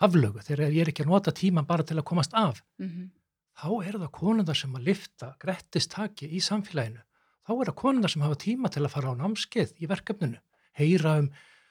aflögu, 0.00 0.42
þegar 0.42 0.72
ég 0.72 0.80
er 0.82 0.88
ekki 0.90 1.02
að 1.04 1.06
nota 1.12 1.30
tíman 1.30 1.66
bara 1.66 1.82
til 1.84 1.96
að 1.96 2.04
komast 2.04 2.34
af, 2.34 2.60
Mhm. 2.78 3.10
þá 3.56 3.86
er 3.86 3.92
það 3.98 4.10
konundar 4.10 4.56
sem 4.56 4.72
að 4.74 4.82
lifta 4.84 5.36
grettistaki 5.38 6.26
í 6.32 6.40
samfélaginu. 6.40 7.02
Þá 7.46 7.50
er 7.60 7.66
það 7.70 7.74
konundar 7.76 8.10
sem 8.10 8.22
hafa 8.22 8.34
tíma 8.34 8.68
til 8.70 8.82
að 8.82 8.90
fara 8.90 9.08
á 9.12 9.14
námskeið 9.14 9.72
í 9.78 9.86
verkefninu, 9.86 10.38
heyra 10.72 11.18
um 11.18 11.30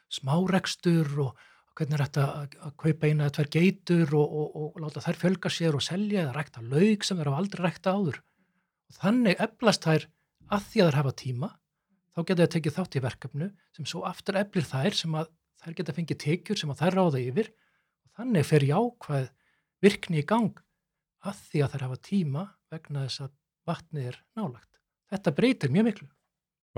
smárekstur 0.09 1.19
og 1.19 1.35
hvernig 1.77 1.97
er 1.97 2.03
þetta 2.05 2.25
að, 2.41 2.55
að 2.67 2.73
kaupa 2.83 3.07
eina 3.07 3.25
eða 3.25 3.35
tvær 3.37 3.49
geitur 3.55 4.13
og, 4.19 4.35
og, 4.41 4.55
og 4.61 4.79
láta 4.83 5.03
þær 5.05 5.19
fjölga 5.21 5.51
sér 5.53 5.77
og 5.77 5.85
selja 5.85 6.25
eða 6.25 6.35
rækta 6.35 6.63
laug 6.65 7.05
sem 7.07 7.19
þeir 7.19 7.31
hafa 7.31 7.41
aldrei 7.41 7.63
rækta 7.65 7.93
áður. 7.95 8.21
Og 8.91 8.97
þannig 8.99 9.43
eflast 9.47 9.87
þær 9.87 10.07
að 10.51 10.65
því 10.67 10.81
að 10.81 10.89
þær 10.89 10.99
hafa 10.99 11.13
tíma, 11.21 11.51
þá 12.11 12.19
geta 12.21 12.41
þær 12.43 12.53
tekið 12.55 12.77
þátt 12.77 12.97
í 12.97 13.03
verkefnu 13.05 13.51
sem 13.77 13.87
svo 13.87 14.03
aftur 14.07 14.39
eflir 14.41 14.67
þær 14.67 14.97
sem 14.99 15.15
að 15.15 15.31
þær 15.61 15.77
geta 15.77 15.95
fengið 15.95 16.21
tekjur 16.25 16.59
sem 16.59 16.73
að 16.73 16.81
þær 16.81 16.97
ráða 16.99 17.21
yfir 17.21 17.51
og 17.51 18.17
þannig 18.19 18.47
fer 18.49 18.67
jákvæð 18.67 19.29
virkni 19.81 20.21
í 20.21 20.27
gang 20.27 20.59
að 21.21 21.43
því 21.47 21.63
að 21.63 21.75
þær 21.75 21.85
hafa 21.87 22.01
tíma 22.09 22.47
vegna 22.73 23.05
þess 23.05 23.25
að 23.27 23.37
vatnið 23.69 24.09
er 24.11 24.17
nálagt. 24.37 24.69
Þetta 25.11 25.33
breytir 25.37 25.71
mjög 25.71 25.87
miklu. 25.87 26.07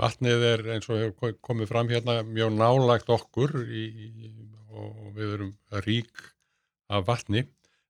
Vatnið 0.00 0.44
er 0.48 0.62
eins 0.74 0.88
og 0.90 0.98
hefur 0.98 1.34
komið 1.44 1.68
fram 1.70 1.90
hérna 1.92 2.16
mjög 2.26 2.54
nálagt 2.56 3.10
okkur 3.14 3.52
í, 3.62 3.84
í, 3.86 4.30
og 4.74 5.12
við 5.14 5.34
erum 5.36 5.52
rík 5.86 6.24
af 6.90 7.06
vatni. 7.06 7.44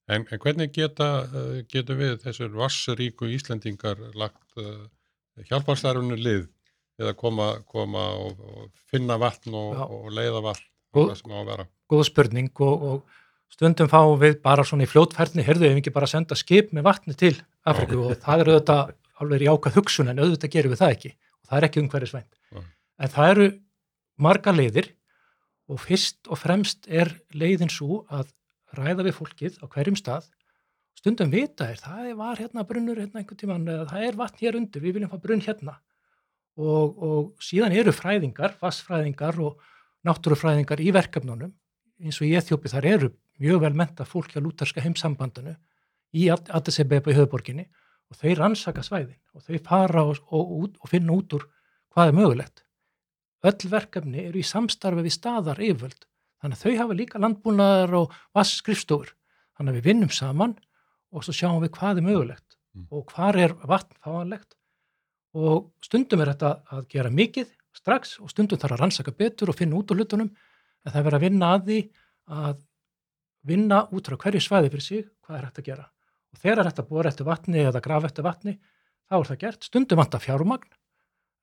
En, 0.04 0.26
en 0.28 0.40
hvernig 0.42 0.74
geta, 0.74 1.08
eh, 1.24 1.62
getum 1.72 1.96
við 2.02 2.18
þessir 2.26 2.52
vassríku 2.52 3.30
Íslendingar 3.32 3.96
lagt 4.20 4.58
uh, 4.60 4.84
hjálparstarfinu 5.48 6.18
lið? 6.20 6.44
Eða 7.00 7.14
koma, 7.18 7.46
koma 7.66 8.04
og, 8.20 8.42
og 8.44 8.66
finna 8.92 9.16
vatn 9.18 9.56
og, 9.56 9.80
og 9.88 10.12
leiða 10.14 10.44
vatn 10.44 10.68
Og- 10.94 11.08
það 11.08 11.16
sem 11.22 11.32
á 11.32 11.38
að 11.40 11.48
vera. 11.48 11.64
Góð 11.90 12.04
spurning 12.10 12.50
og, 12.62 12.84
og 12.90 13.16
stundum 13.50 13.88
fáum 13.90 14.20
við 14.20 14.36
bara 14.44 14.62
svona 14.68 14.84
í 14.84 14.90
fljótferðni, 14.92 15.42
heyrðu 15.46 15.70
ef 15.70 15.80
ekki 15.80 15.94
bara 15.96 16.10
senda 16.10 16.36
skip 16.38 16.70
með 16.76 16.86
vatni 16.86 17.16
til 17.18 17.34
Afriku 17.66 18.04
og 18.04 18.20
það 18.22 18.44
eru 18.44 18.54
auðvitað 18.54 18.92
alveg 19.24 19.44
jákað 19.48 19.76
hugsun 19.80 20.12
en 20.12 20.20
auðvitað 20.22 20.52
gerum 20.54 20.74
við 20.74 20.82
það 20.84 20.94
ekki 20.98 21.12
og 21.44 21.50
það 21.50 21.58
er 21.58 21.68
ekki 21.68 21.82
umhverfisvænt. 21.84 22.38
Nei. 22.56 22.64
En 23.04 23.12
það 23.12 23.32
eru 23.34 23.48
marga 24.24 24.54
leiðir 24.54 24.88
og 25.68 25.80
fyrst 25.80 26.30
og 26.30 26.40
fremst 26.40 26.88
er 26.88 27.12
leiðin 27.36 27.72
svo 27.72 28.02
að 28.12 28.32
ræða 28.74 29.06
við 29.06 29.18
fólkið 29.18 29.60
á 29.62 29.64
hverjum 29.70 29.98
stað 29.98 30.28
stundum 30.98 31.32
vita 31.32 31.68
er, 31.68 31.80
það 31.80 32.12
var 32.18 32.40
hérna 32.40 32.64
brunnur 32.66 33.00
hérna 33.00 33.20
einhvern 33.20 33.40
tímann 33.40 33.68
eða 33.68 33.88
það 33.90 34.06
er 34.06 34.18
vatn 34.18 34.40
hér 34.40 34.58
undir, 34.58 34.82
við 34.82 34.96
viljum 34.96 35.12
fá 35.12 35.20
brunn 35.20 35.42
hérna 35.44 35.76
og, 36.56 36.96
og 36.96 37.44
síðan 37.44 37.74
eru 37.76 37.92
fræðingar, 37.92 38.56
vassfræðingar 38.60 39.40
og 39.42 39.60
náttúrufræðingar 40.06 40.80
í 40.80 40.92
verkefnunum 40.94 41.52
eins 42.00 42.20
og 42.20 42.28
í 42.28 42.34
Eþjópi 42.38 42.72
þar 42.72 42.88
eru 42.92 43.10
mjög 43.42 43.64
vel 43.64 43.74
menta 43.76 44.06
fólk 44.06 44.34
hjá 44.34 44.40
lútarska 44.42 44.82
heimsambandinu 44.84 45.56
í 46.14 46.28
Addis 46.30 46.80
Abeba 46.82 47.10
í 47.10 47.18
höfuborginni 47.18 47.66
og 48.14 48.20
þeir 48.20 48.40
rannsaka 48.40 48.84
svæðin 48.86 49.18
og 49.34 49.42
þeir 49.42 49.62
fara 49.66 50.06
og, 50.06 50.22
og, 50.30 50.70
og, 50.78 50.88
finna 50.90 51.16
út 51.18 51.34
úr 51.34 51.48
hvað 51.94 52.12
er 52.12 52.18
mögulegt. 52.20 52.64
Öll 53.44 53.70
verkefni 53.70 54.24
eru 54.28 54.40
í 54.40 54.46
samstarfi 54.46 55.04
við 55.04 55.18
staðar 55.18 55.60
yfirvöld 55.60 56.06
þannig 56.40 56.60
að 56.60 56.62
þau 56.62 56.80
hafa 56.80 56.98
líka 57.00 57.20
landbúnaðar 57.20 57.98
og 57.98 58.14
vassskrifstofur 58.36 59.12
þannig 59.58 59.74
að 59.74 59.80
við 59.80 59.88
vinnum 59.90 60.14
saman 60.14 60.54
og 61.14 61.26
svo 61.26 61.34
sjáum 61.34 61.62
við 61.62 61.74
hvað 61.76 62.00
er 62.00 62.06
mögulegt 62.08 62.54
Mm. 62.74 62.86
og 62.90 63.06
hvað 63.12 63.40
er 63.44 63.54
vatn 63.70 63.98
fáanlegt. 64.02 64.56
Og 65.34 65.70
stundum 65.82 66.22
er 66.22 66.32
þetta 66.32 66.50
að 66.74 66.86
gera 66.90 67.10
mikið 67.10 67.50
strax 67.74 68.18
og 68.22 68.30
stundum 68.30 68.58
þarf 68.58 68.76
að 68.76 68.82
rannsaka 68.82 69.14
betur 69.14 69.50
og 69.50 69.58
finna 69.58 69.78
út 69.78 69.90
úr 69.90 70.02
hlutunum. 70.02 70.30
En 70.84 70.92
það 70.92 71.00
er 71.00 71.06
verið 71.08 71.18
að 71.18 71.26
vinna 71.26 71.50
að 71.54 71.66
því 71.68 71.80
að 72.34 72.62
vinna 73.44 73.80
út 73.94 74.10
frá 74.10 74.18
hverju 74.24 74.42
svæði 74.42 74.72
fyrir 74.72 74.86
sig 74.86 75.04
hvað 75.24 75.38
er 75.38 75.46
hægt 75.48 75.60
að 75.62 75.68
gera 75.70 75.88
og 76.34 76.40
þegar 76.42 76.64
er 76.64 76.70
að 76.72 76.88
bóra 76.88 77.10
eftir 77.12 77.28
vatni 77.28 77.62
eða 77.64 77.82
grafa 77.84 78.10
eftir 78.10 78.26
vatni 78.26 78.56
þá 79.08 79.18
er 79.20 79.28
það 79.30 79.40
gert, 79.44 79.68
stundum 79.68 80.00
vantar 80.00 80.22
fjármagn. 80.24 80.72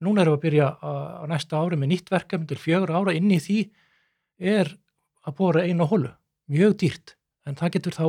Núna 0.02 0.24
erum 0.24 0.34
við 0.34 0.40
að 0.40 0.46
byrja 0.48 0.68
á, 0.82 0.92
næsta 1.30 1.62
ári 1.62 1.78
með 1.78 1.92
nýtt 1.94 2.10
verkefni 2.12 2.50
til 2.50 2.58
fjögur 2.58 2.94
ára. 2.94 3.14
Inn 3.14 3.30
í 3.30 3.38
því 3.40 3.60
er 4.52 4.72
að 5.22 5.36
bóra 5.38 5.66
einu 5.68 5.86
hólu, 5.86 6.10
mjög 6.50 6.78
dýrt. 6.82 7.16
En 7.46 7.58
það 7.60 7.76
getur 7.78 7.98
þá 8.00 8.06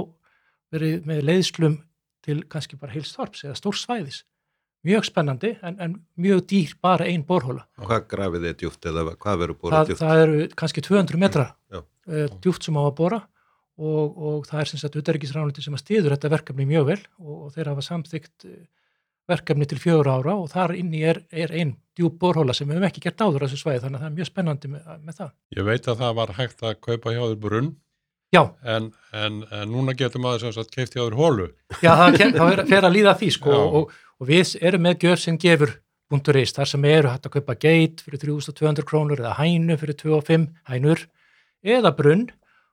verið 0.73 1.09
með 1.09 1.25
leiðslum 1.29 1.79
til 2.25 2.39
kannski 2.49 2.79
bara 2.81 2.95
heilstorps 2.95 3.45
eða 3.45 3.59
stórsvæðis 3.59 4.23
mjög 4.87 5.07
spennandi 5.07 5.53
en, 5.63 5.77
en 5.79 5.95
mjög 6.19 6.45
dýr 6.51 6.75
bara 6.83 7.07
ein 7.11 7.25
borhóla 7.27 7.65
Hvað 7.79 8.07
grafið 8.11 8.47
þið 8.47 8.57
djúft 8.63 8.89
eða 8.91 9.05
hvað 9.15 9.43
verður 9.43 9.59
það, 9.63 9.91
djúft? 9.91 10.03
það 10.03 10.23
eru 10.25 10.47
kannski 10.63 10.85
200 10.87 11.21
metra 11.23 11.47
Já. 11.71 11.83
uh, 11.83 12.25
djúpt 12.43 12.67
sem 12.67 12.79
á 12.79 12.83
að 12.83 12.95
bora 12.99 13.21
og, 13.81 14.17
og 14.19 14.47
það 14.49 14.61
er 14.61 14.71
sem 14.71 14.83
sagt 14.83 14.99
utarrikisránliti 15.01 15.65
sem 15.65 15.77
að 15.77 15.85
stiður 15.85 16.15
þetta 16.17 16.33
verkefni 16.33 16.69
mjög 16.69 16.89
vel 16.91 17.01
og, 17.21 17.35
og 17.47 17.53
þeir 17.55 17.73
hafa 17.73 17.85
samþygt 17.87 18.49
eh, 18.49 18.65
verkefni 19.31 19.69
til 19.71 19.79
fjögur 19.81 20.11
ára 20.13 20.35
og 20.37 20.51
þar 20.53 20.75
inni 20.77 21.05
er, 21.09 21.23
er 21.31 21.55
ein 21.57 21.77
djúp 21.97 22.19
borhóla 22.21 22.57
sem 22.57 22.69
við 22.69 22.81
höfum 22.81 22.89
ekki 22.91 23.05
gert 23.05 23.23
áður 23.23 23.45
á 23.45 23.49
þessu 23.49 23.63
svæði 23.63 23.85
þannig 23.85 23.99
að 24.01 24.05
það 24.05 24.11
er 24.11 24.19
mjög 24.19 24.31
spennandi 24.33 24.73
með, 24.73 24.91
með 25.07 25.19
það. 25.21 25.33
Ég 25.57 25.69
veit 25.69 25.89
að 25.89 26.03
það 26.03 26.19
var 26.19 26.35
hægt 26.41 26.67
að 26.67 26.79
kaupa 26.89 27.15
hjá 27.15 27.23
þér 27.23 27.41
brunn 27.47 27.73
Já, 28.33 28.47
en, 28.65 28.87
en, 29.13 29.43
en 29.53 29.69
núna 29.69 29.93
getur 29.93 30.23
maður 30.25 30.47
sem 30.47 30.55
sagt 30.57 30.73
keift 30.73 30.95
hjá 30.97 31.03
þér 31.03 31.17
hólu. 31.19 31.47
já 31.85 31.91
það, 32.01 32.15
það 32.39 32.53
er, 32.55 32.63
fer 32.71 32.87
að 32.89 32.95
líða 32.95 33.11
að 33.13 33.19
því 33.21 33.29
sko 33.37 33.57
og, 33.61 33.91
og 33.93 34.29
við 34.31 34.55
erum 34.65 34.87
með 34.87 35.05
gjöf 35.05 35.25
sem 35.27 35.41
gefur 35.41 35.75
.is 36.13 36.53
þar 36.53 36.69
sem 36.69 36.85
eru 36.89 37.09
hægt 37.13 37.29
að 37.29 37.35
kaupa 37.39 37.57
geit 37.57 38.01
fyrir 38.05 38.21
3200 38.21 38.85
krónur 38.89 39.21
eða 39.21 39.37
hænu 39.39 39.77
fyrir 39.81 39.97
25 40.01 40.49
hænur 40.69 41.05
eða 41.65 41.93
brunn 41.97 42.27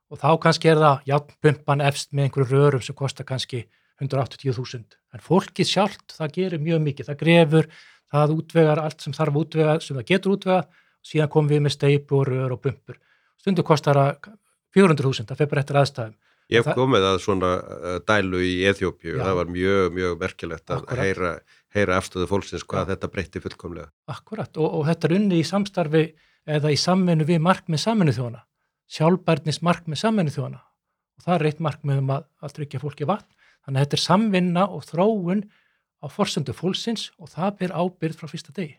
og 0.09 0.21
þá 0.21 0.29
kannski 0.45 0.71
er 0.71 0.81
það 0.81 1.05
játnpumpan 1.11 1.85
efst 1.85 2.11
með 2.13 2.27
einhverju 2.27 2.49
rörum 2.49 2.83
sem 2.85 2.97
kostar 2.97 3.27
kannski 3.29 3.63
180.000 4.01 4.97
en 5.13 5.23
fólkið 5.23 5.69
sjálft 5.69 6.15
það 6.15 6.35
gerir 6.37 6.63
mjög 6.63 6.83
mikið, 6.85 7.09
það 7.09 7.19
grefur 7.23 7.69
það 8.09 8.35
útvegar 8.37 8.81
allt 8.81 9.03
sem 9.05 9.15
þarf 9.15 9.41
útvega 9.43 9.75
sem 9.83 9.97
það 9.99 10.07
getur 10.13 10.35
útvega, 10.35 10.63
síðan 11.05 11.31
komum 11.33 11.51
við 11.51 11.61
með 11.65 11.75
steipu 11.75 12.19
og 12.19 12.25
rör 12.29 12.55
og 12.55 12.63
pumpur, 12.63 12.97
stundu 13.39 13.65
kostar 13.65 13.99
það 13.99 14.33
400.000, 14.77 15.29
það 15.29 15.49
bara 15.49 15.63
eftir 15.63 15.79
aðstæðum. 15.81 16.17
Ég 16.49 16.65
hef 16.65 16.77
komið 16.77 17.05
að 17.05 17.19
svona 17.21 17.49
uh, 17.61 17.95
dælu 18.09 18.39
í 18.41 18.53
Eþjópju 18.71 19.19
og 19.19 19.21
það 19.21 19.35
var 19.37 19.51
mjög, 19.53 19.83
mjög 19.93 20.15
merkilegt 20.23 20.71
að 20.73 20.79
Akkúrat. 20.79 21.01
heyra, 21.03 21.33
heyra 21.75 21.97
afstöðu 22.01 22.25
fólksins 22.29 22.65
hvað 22.65 22.87
Já. 22.87 22.89
þetta 22.93 23.09
breytti 23.13 23.41
fullkomlega. 23.43 23.89
Akkurat. 24.09 24.49
Og, 24.57 24.79
og 24.79 24.87
þetta 24.87 25.09
er 25.09 25.15
unni 25.19 25.37
í 25.37 25.45
samstarfi 25.45 26.03
eða 26.49 26.71
í 26.73 26.79
samvinnu 26.81 27.27
við 27.29 27.43
markmið 27.45 27.83
samvinnu 27.83 28.15
þjóna, 28.17 28.41
sjálfbærnis 28.89 29.61
markmið 29.65 30.01
samvinnu 30.01 30.33
þjóna 30.33 30.59
og 31.19 31.25
það 31.25 31.35
er 31.35 31.49
eitt 31.49 31.63
markmið 31.63 32.01
um 32.01 32.13
að, 32.15 32.27
að 32.41 32.53
tryggja 32.57 32.81
fólki 32.81 33.07
vatn. 33.09 33.27
Þannig 33.65 33.79
að 33.79 33.85
þetta 33.85 33.97
er 33.97 34.03
samvinna 34.05 34.67
og 34.71 34.85
þróun 34.87 35.41
á 35.99 36.07
forsöndu 36.07 36.55
fólksins 36.55 37.09
og 37.19 37.31
það 37.33 37.57
ber 37.59 37.73
ábyrð 37.75 38.21
frá 38.21 38.31
fyrsta 38.31 38.55
degi. 38.55 38.77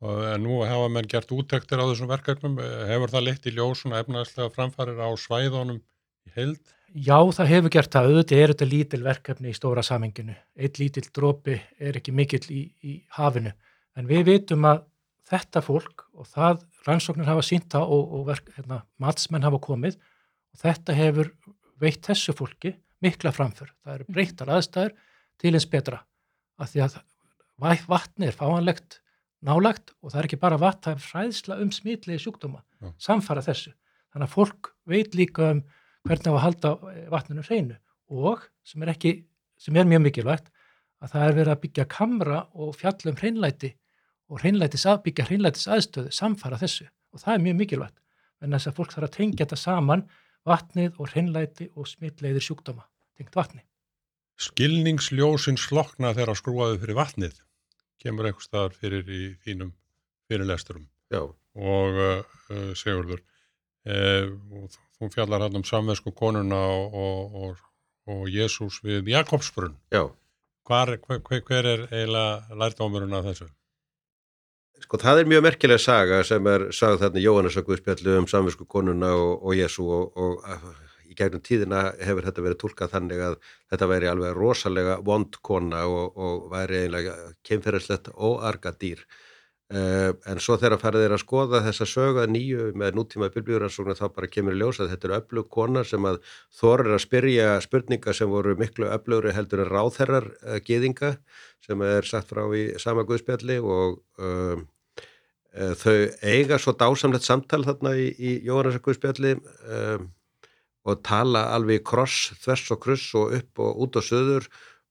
Og 0.00 0.20
en 0.30 0.44
nú 0.46 0.60
hafa 0.64 0.88
menn 0.88 1.08
gert 1.10 1.32
úttektir 1.34 1.82
á 1.82 1.84
þessum 1.84 2.08
verkefnum. 2.08 2.60
Hefur 2.88 3.12
það 3.12 3.26
leitt 3.26 3.48
í 3.50 3.52
ljós 3.52 3.82
svona 3.82 4.00
efnaðslega 4.00 4.52
framfærir 4.54 5.02
á 5.02 5.10
svæðunum 5.18 5.82
í 5.82 6.32
heild? 6.38 6.62
Já, 6.94 7.18
það 7.36 7.50
hefur 7.52 7.74
gert 7.74 7.92
það. 7.92 8.08
Auðvitað 8.08 8.40
er 8.40 8.54
þetta 8.54 8.70
lítil 8.70 9.02
verkefni 9.04 9.52
í 9.52 9.58
stóra 9.58 9.84
samenginu. 9.84 10.38
Eitt 10.56 10.80
lítil 10.80 11.04
drópi 11.10 11.58
er 11.78 12.00
ekki 12.00 12.14
mikill 12.16 12.46
í, 12.48 12.62
í 12.80 12.96
hafinu. 13.18 13.52
En 13.98 14.08
við 14.08 14.24
vitum 14.30 14.64
að 14.70 14.86
þetta 15.30 15.62
fólk 15.62 16.06
og 16.16 16.30
það 16.30 16.64
rannsóknir 16.86 17.28
hafa 17.28 17.44
sínt 17.44 17.68
það 17.72 17.92
og, 17.96 18.14
og 18.16 18.26
verk, 18.30 18.50
hérna, 18.56 18.82
matsmenn 19.02 19.44
hafa 19.46 19.60
komið 19.62 19.98
og 20.00 20.62
þetta 20.62 20.96
hefur 20.96 21.32
veitt 21.80 22.06
þessu 22.06 22.34
fólki 22.36 22.74
mikla 23.04 23.32
framför. 23.32 23.70
Það 23.84 23.94
eru 23.94 24.08
breyttar 24.14 24.52
aðstæður 24.52 24.96
til 25.40 25.54
eins 25.54 25.68
betra. 25.70 26.02
Af 26.60 26.72
því 26.72 26.84
að 26.86 26.98
vatni 27.88 28.28
er 28.28 28.36
fáanlegt, 28.36 29.00
nálagt 29.44 29.94
og 30.00 30.12
það 30.12 30.20
er 30.22 30.28
ekki 30.28 30.40
bara 30.40 30.60
vatn, 30.60 30.82
það 30.84 30.96
er 30.96 31.04
fræðsla 31.04 31.60
um 31.64 31.70
smitlegi 31.72 32.20
sjúkdóma, 32.24 32.60
Já. 32.80 32.92
samfara 33.00 33.44
þessu. 33.44 33.72
Þannig 34.12 34.28
að 34.28 34.34
fólk 34.34 34.72
veit 34.90 35.16
líka 35.16 35.52
um 35.54 35.62
hvernig 36.08 36.32
á 36.32 36.36
að 36.36 36.44
halda 36.44 36.72
vatninu 37.12 37.44
hreinu 37.46 37.76
og 38.10 38.44
sem 38.66 38.82
er, 38.82 38.92
ekki, 38.94 39.12
sem 39.60 39.76
er 39.76 39.88
mjög 39.88 40.04
mikilvægt 40.08 40.50
að 41.00 41.14
það 41.14 41.26
er 41.26 41.36
verið 41.38 41.52
að 41.54 41.62
byggja 41.64 41.86
kamra 41.90 42.40
og 42.52 42.74
fjallum 42.76 43.18
hreinlæti 43.20 43.74
og 44.30 44.42
hreinlætis 44.44 44.86
að 44.86 45.02
byggja 45.06 45.26
hreinlætis 45.28 45.68
aðstöðu 45.74 46.14
samfara 46.14 46.60
þessu 46.60 46.86
og 46.86 47.22
það 47.24 47.34
er 47.34 47.44
mjög 47.46 47.58
mikilvægt 47.60 47.98
en 48.40 48.54
þess 48.54 48.70
að 48.70 48.76
fólk 48.78 48.94
þarf 48.94 49.08
að 49.08 49.16
tengja 49.16 49.44
þetta 49.44 49.58
saman 49.60 50.06
vatnið 50.48 50.96
og 50.96 51.10
hreinlæti 51.12 51.68
og 51.74 51.88
smittleiðir 51.90 52.44
sjúkdóma 52.44 52.86
tengt 53.18 53.36
vatni. 53.36 53.64
Skilningsljósin 54.40 55.58
slokna 55.60 56.14
þegar 56.16 56.38
skrúaðu 56.38 56.78
fyrir 56.80 56.96
vatnið 56.96 57.42
kemur 58.00 58.30
einhver 58.30 58.46
staðar 58.46 58.76
fyrir 58.76 59.10
í 59.12 59.34
þínum 59.44 59.74
fyrirlesturum 60.30 60.86
Já, 61.10 61.24
og 61.26 61.98
uh, 61.98 62.72
Sigurður 62.78 63.20
uh, 63.20 64.30
og 64.56 64.70
þú 64.96 65.10
fjallar 65.12 65.44
hann 65.44 65.60
um 65.60 65.66
samvesku 65.66 66.14
konuna 66.16 66.60
og, 66.70 66.94
og, 66.94 67.36
og, 67.42 67.62
og 68.14 68.26
Jésús 68.30 68.80
við 68.86 69.10
Jakobsbrunn. 69.12 69.76
já. 69.90 70.06
Hvar, 70.64 70.94
hver, 71.02 71.20
hver, 71.26 71.42
hver 71.48 71.66
er 71.66 71.80
eiginlega 71.90 72.56
lærdómurinn 72.60 73.16
af 73.18 73.26
þessu? 73.26 73.48
Sko 74.80 74.98
það 75.00 75.20
er 75.20 75.28
mjög 75.28 75.42
merkileg 75.44 75.80
saga 75.82 76.20
sem 76.24 76.46
er 76.48 76.70
sagð 76.72 77.02
þarna 77.02 77.20
í 77.20 77.24
Jóhannesarguðspjallu 77.26 78.14
um 78.20 78.28
samvisku 78.30 78.66
konuna 78.68 79.10
og, 79.12 79.42
og 79.44 79.58
Jésu 79.58 79.84
og, 79.84 80.16
og 80.16 81.10
í 81.10 81.16
gegnum 81.18 81.42
tíðina 81.44 81.82
hefur 82.00 82.24
þetta 82.26 82.44
verið 82.46 82.60
tólkað 82.62 82.92
þannig 82.94 83.22
að 83.26 83.36
þetta 83.72 83.88
væri 83.90 84.10
alveg 84.10 84.38
rosalega 84.38 84.96
vond 85.06 85.36
kona 85.46 85.82
og, 85.90 86.16
og 86.16 86.46
væri 86.52 86.84
eiginlega 86.84 87.16
kemferðislegt 87.46 88.12
óarga 88.14 88.72
dýr. 88.80 89.02
Uh, 89.70 90.10
en 90.26 90.40
svo 90.42 90.56
þegar 90.58 90.80
farið 90.82 91.04
er 91.06 91.12
að 91.14 91.20
skoða 91.22 91.60
þessa 91.62 91.86
söga 91.86 92.24
nýju 92.26 92.72
með 92.74 92.96
nútíma 92.98 93.28
bylbjúransóknar 93.30 94.00
þá 94.00 94.08
bara 94.16 94.26
kemur 94.26 94.56
ljós 94.58 94.80
að 94.82 94.88
þetta 94.90 95.06
eru 95.06 95.14
öflug 95.20 95.46
kona 95.54 95.84
sem 95.86 96.08
að 96.10 96.16
þorir 96.58 96.96
að 96.96 97.02
spyrja 97.04 97.52
spurninga 97.62 98.14
sem 98.18 98.32
voru 98.32 98.56
miklu 98.58 98.88
öflugri 98.90 99.30
heldur 99.36 99.62
en 99.62 99.70
ráþerrar 99.70 100.26
uh, 100.26 100.56
geðinga 100.66 101.12
sem 101.62 101.84
er 101.86 102.08
sagt 102.10 102.32
frá 102.34 102.42
í 102.50 102.64
sama 102.82 103.04
guðspjalli 103.06 103.60
og 103.62 104.00
um, 104.18 104.66
uh, 105.54 105.74
þau 105.78 105.94
eiga 106.26 106.58
svo 106.58 106.74
dásamlegt 106.74 107.28
samtal 107.30 107.62
þarna 107.68 107.94
í, 107.94 108.10
í 108.18 108.32
Jóhannesar 108.48 108.82
guðspjalli 108.82 109.36
um, 109.38 110.10
og 110.82 111.02
tala 111.06 111.46
alveg 111.54 111.86
kross, 111.86 112.32
þvers 112.42 112.66
og 112.74 112.82
kruss 112.82 113.06
og 113.22 113.38
upp 113.38 113.62
og 113.62 113.86
út 113.86 114.02
og 114.02 114.10
söður 114.10 114.50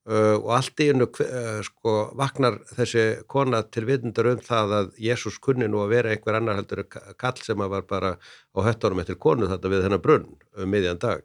Uh, 0.09 0.39
og 0.41 0.53
allt 0.55 0.81
í 0.81 0.87
hennu 0.89 1.05
uh, 1.05 1.59
sko, 1.61 1.91
vaknar 2.17 2.55
þessi 2.73 3.03
kona 3.29 3.59
til 3.69 3.83
vitundar 3.85 4.31
um 4.31 4.39
það 4.41 4.71
að 4.79 4.87
Jésús 5.05 5.35
kunni 5.37 5.67
nú 5.69 5.83
að 5.83 5.91
vera 5.91 6.13
einhver 6.15 6.39
annar 6.39 6.57
heldur 6.57 6.81
kall 6.89 7.37
sem 7.37 7.61
að 7.61 7.75
var 7.75 7.85
bara 7.91 8.09
á 8.17 8.59
höttunum 8.65 9.03
eftir 9.03 9.19
konu 9.21 9.49
þetta 9.51 9.69
við 9.69 9.83
þennan 9.85 10.01
brunn 10.01 10.31
um 10.57 10.73
miðjan 10.73 11.01
dag. 11.03 11.21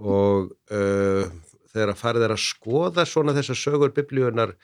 Og 0.00 0.54
uh, 0.72 1.28
þegar 1.74 1.92
að 1.92 2.00
farið 2.00 2.24
er 2.24 2.34
að 2.38 2.42
skoða 2.46 3.04
svona 3.10 3.36
þessar 3.36 3.60
sögur 3.60 3.92
biblíunar 3.92 4.54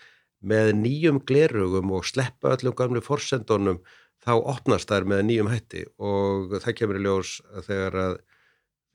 með 0.40 0.72
nýjum 0.80 1.20
glerugum 1.28 1.92
og 1.98 2.09
sleppa 2.09 2.54
öllum 2.54 2.78
gamlu 2.78 3.04
forsendunum 3.04 3.83
þá 4.24 4.33
opnast 4.38 4.88
þær 4.88 5.04
með 5.12 5.26
nýjum 5.28 5.52
hætti. 5.52 5.85
Og 6.00 6.56
það 6.56 6.76
kemur 6.80 7.02
í 7.02 7.04
ljós 7.04 7.37
þegar 7.68 8.00
að 8.06 8.20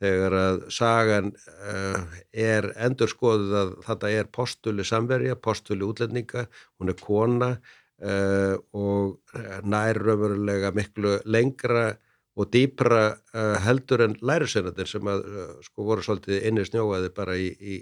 þegar 0.06 0.38
að 0.40 0.62
sagan 0.74 1.32
uh, 1.34 1.98
er 2.32 2.70
endur 2.86 3.12
skoðuð 3.12 3.58
að 3.62 3.74
þetta 3.88 4.14
er 4.20 4.30
postuli 4.38 4.86
samverja, 4.86 5.38
postuli 5.42 5.86
útlendinga, 5.88 6.46
hún 6.80 6.94
er 6.94 7.00
kona 7.02 7.52
uh, 7.56 8.56
og 8.78 9.20
nær 9.66 10.02
raunverulega 10.02 10.72
miklu 10.78 11.18
lengra 11.26 11.90
og 12.36 12.50
dýpra 12.52 13.04
uh, 13.16 13.58
heldur 13.66 14.06
en 14.06 14.18
lærisveinatir 14.22 14.90
sem 14.92 15.12
að 15.12 15.28
sko 15.66 15.90
voru 15.90 16.06
svolítið 16.06 16.50
inni 16.50 16.66
snjóaði 16.68 17.14
bara 17.16 17.38
í, 17.40 17.52
í, 17.52 17.78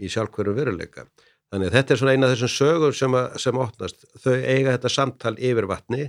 í 0.00 0.12
sjálfhverjum 0.12 0.56
veruleika. 0.56 1.08
Þannig 1.52 1.70
að 1.70 1.76
þetta 1.78 1.94
er 1.94 2.00
svona 2.00 2.14
eina 2.14 2.26
af 2.28 2.32
þessum 2.34 2.54
sögur 2.56 2.94
sem, 2.96 3.14
að, 3.14 3.34
sem 3.42 3.58
opnast. 3.62 4.06
Þau 4.22 4.32
eiga 4.34 4.72
þetta 4.74 4.90
samtal 4.90 5.36
yfir 5.38 5.68
vatni 5.70 6.08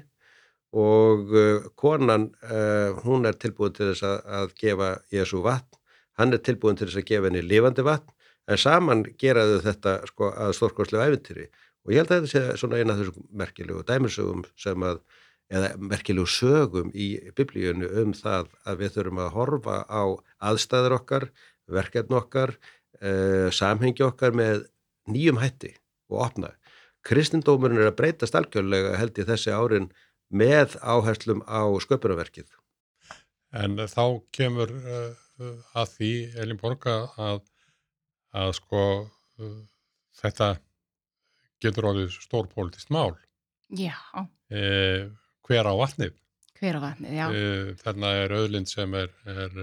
og 0.75 1.31
uh, 1.31 1.67
konan 1.79 2.29
uh, 2.43 2.97
hún 3.05 3.27
er 3.29 3.37
tilbúin 3.39 3.75
til 3.75 3.91
þess 3.91 4.03
að, 4.07 4.17
að 4.39 4.55
gefa 4.59 4.89
Jésu 5.13 5.41
vatn, 5.45 5.79
hann 6.19 6.33
er 6.33 6.43
tilbúin 6.43 6.77
til 6.79 6.89
þess 6.89 7.01
að 7.01 7.07
gefa 7.11 7.29
henni 7.29 7.45
lifandi 7.45 7.85
vatn. 7.87 8.13
En 8.47 8.59
saman 8.59 9.03
geraðu 9.19 9.59
þetta 9.65 9.93
sko, 10.07 10.31
að 10.31 10.53
stórkværslega 10.55 11.07
æfintýri 11.09 11.47
og 11.87 11.93
ég 11.93 12.01
held 12.01 12.11
að 12.11 12.27
þetta 12.27 12.31
sé 12.31 12.59
svona 12.59 12.79
eina 12.79 12.93
af 12.93 13.01
þessum 13.01 13.25
merkilegu 13.41 13.83
dæmisögum 13.87 14.45
sem 14.59 14.85
að, 14.87 15.01
eða 15.51 15.73
merkilegu 15.79 16.27
sögum 16.31 16.93
í 16.95 17.09
biblíunu 17.35 17.89
um 18.03 18.13
það 18.15 18.49
að 18.67 18.81
við 18.83 18.95
þurfum 18.95 19.21
að 19.23 19.33
horfa 19.35 19.77
á 19.87 20.03
aðstæður 20.49 20.97
okkar, 20.99 21.27
verkefn 21.67 22.17
okkar 22.19 22.55
uh, 22.55 23.47
samhengi 23.55 24.03
okkar 24.07 24.35
með 24.35 24.65
nýjum 25.11 25.39
hætti 25.43 25.73
og 26.11 26.23
opna. 26.27 26.53
Kristindómurinn 27.07 27.79
er 27.79 27.91
að 27.91 27.99
breytast 28.01 28.35
algjörlega 28.35 28.97
held 28.99 29.19
ég 29.19 29.27
þessi 29.27 29.53
árin 29.55 29.91
með 30.29 30.75
áherslum 30.81 31.43
á 31.47 31.63
sköpunarverkið. 31.83 32.47
En 33.55 33.77
þá 33.87 34.03
kemur 34.35 34.71
uh, 34.75 35.13
að 35.77 35.93
því, 35.95 36.11
Elin 36.43 36.59
Borga, 36.59 36.97
að, 37.17 37.41
að 38.35 38.51
sko 38.59 38.81
uh, 39.07 39.59
þetta 40.19 40.57
getur 41.63 41.87
orðið 41.93 42.11
stórpólitist 42.21 42.91
mál. 42.93 43.15
Já, 43.75 43.95
Eh, 44.47 45.09
hver 45.43 45.67
á 45.67 45.75
vatnið? 45.75 46.13
hver 46.55 46.77
á 46.79 46.81
vatnið, 46.85 47.11
já. 47.19 47.25
Eh, 47.35 47.71
þarna 47.81 48.11
er 48.23 48.31
auðlind 48.37 48.69
sem 48.71 48.93
er, 48.95 49.09
er, 49.27 49.57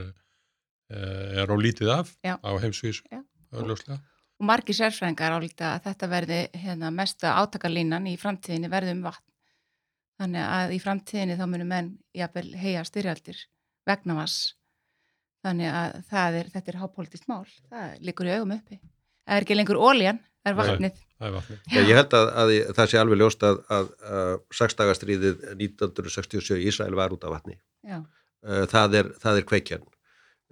eh, 0.92 1.40
er 1.40 1.48
á 1.48 1.56
lítið 1.56 1.88
af 1.94 2.10
Já. 2.20 2.34
á 2.36 2.50
heimsvísu, 2.60 3.00
Já. 3.10 3.22
auðljóslega. 3.56 3.96
Og 4.40 4.44
margir 4.44 4.76
sérfræðingar 4.76 5.32
álíta 5.38 5.70
að 5.78 5.86
þetta 5.88 6.10
verði 6.12 6.40
hérna, 6.52 6.90
mesta 6.92 7.32
átakarlínan 7.40 8.06
í 8.12 8.18
framtíðinni 8.20 8.68
verði 8.68 8.92
um 8.98 9.02
vatn. 9.08 9.24
Þannig 10.20 10.44
að 10.46 10.74
í 10.76 10.80
framtíðinni 10.82 11.38
þá 11.38 11.46
munum 11.50 11.70
menn 11.74 11.88
jafnvel 12.14 12.46
heia 12.60 12.84
styrjaldir 12.86 13.40
vegna 13.88 14.14
vass. 14.20 14.54
Þannig 15.44 15.72
að 15.74 15.96
það 16.10 16.36
er, 16.40 16.50
þetta 16.54 16.72
er 16.72 16.78
hápolítist 16.80 17.26
mál. 17.28 17.42
Það 17.70 17.96
likur 18.08 18.30
í 18.30 18.36
augum 18.36 18.54
uppi. 18.56 18.78
Það 19.24 19.36
er 19.36 19.46
ekki 19.46 19.56
lengur 19.58 19.80
óljan, 19.80 20.20
það 20.44 20.52
er 20.52 20.58
vatnið. 20.60 21.00
Það 21.18 21.28
er 21.28 21.34
vatnið. 21.34 21.58
Já. 21.74 21.80
Ég 21.80 21.98
held 21.98 22.16
að, 22.18 22.30
að 22.42 22.52
það 22.78 22.90
sé 22.92 23.00
alveg 23.00 23.20
ljóst 23.20 23.46
að, 23.48 23.60
að, 23.76 23.90
að 24.18 24.32
sexdagastriðið 24.60 25.44
1967 25.56 26.60
í 26.60 26.68
Ísrael 26.70 26.96
var 26.98 27.16
út 27.16 27.26
af 27.26 27.34
vatni. 27.36 27.58
Já, 27.84 28.02
Uh, 28.44 28.66
Það 28.68 28.94
er, 28.98 29.06
það 29.22 29.38
er 29.38 29.44
kveikjan 29.48 29.84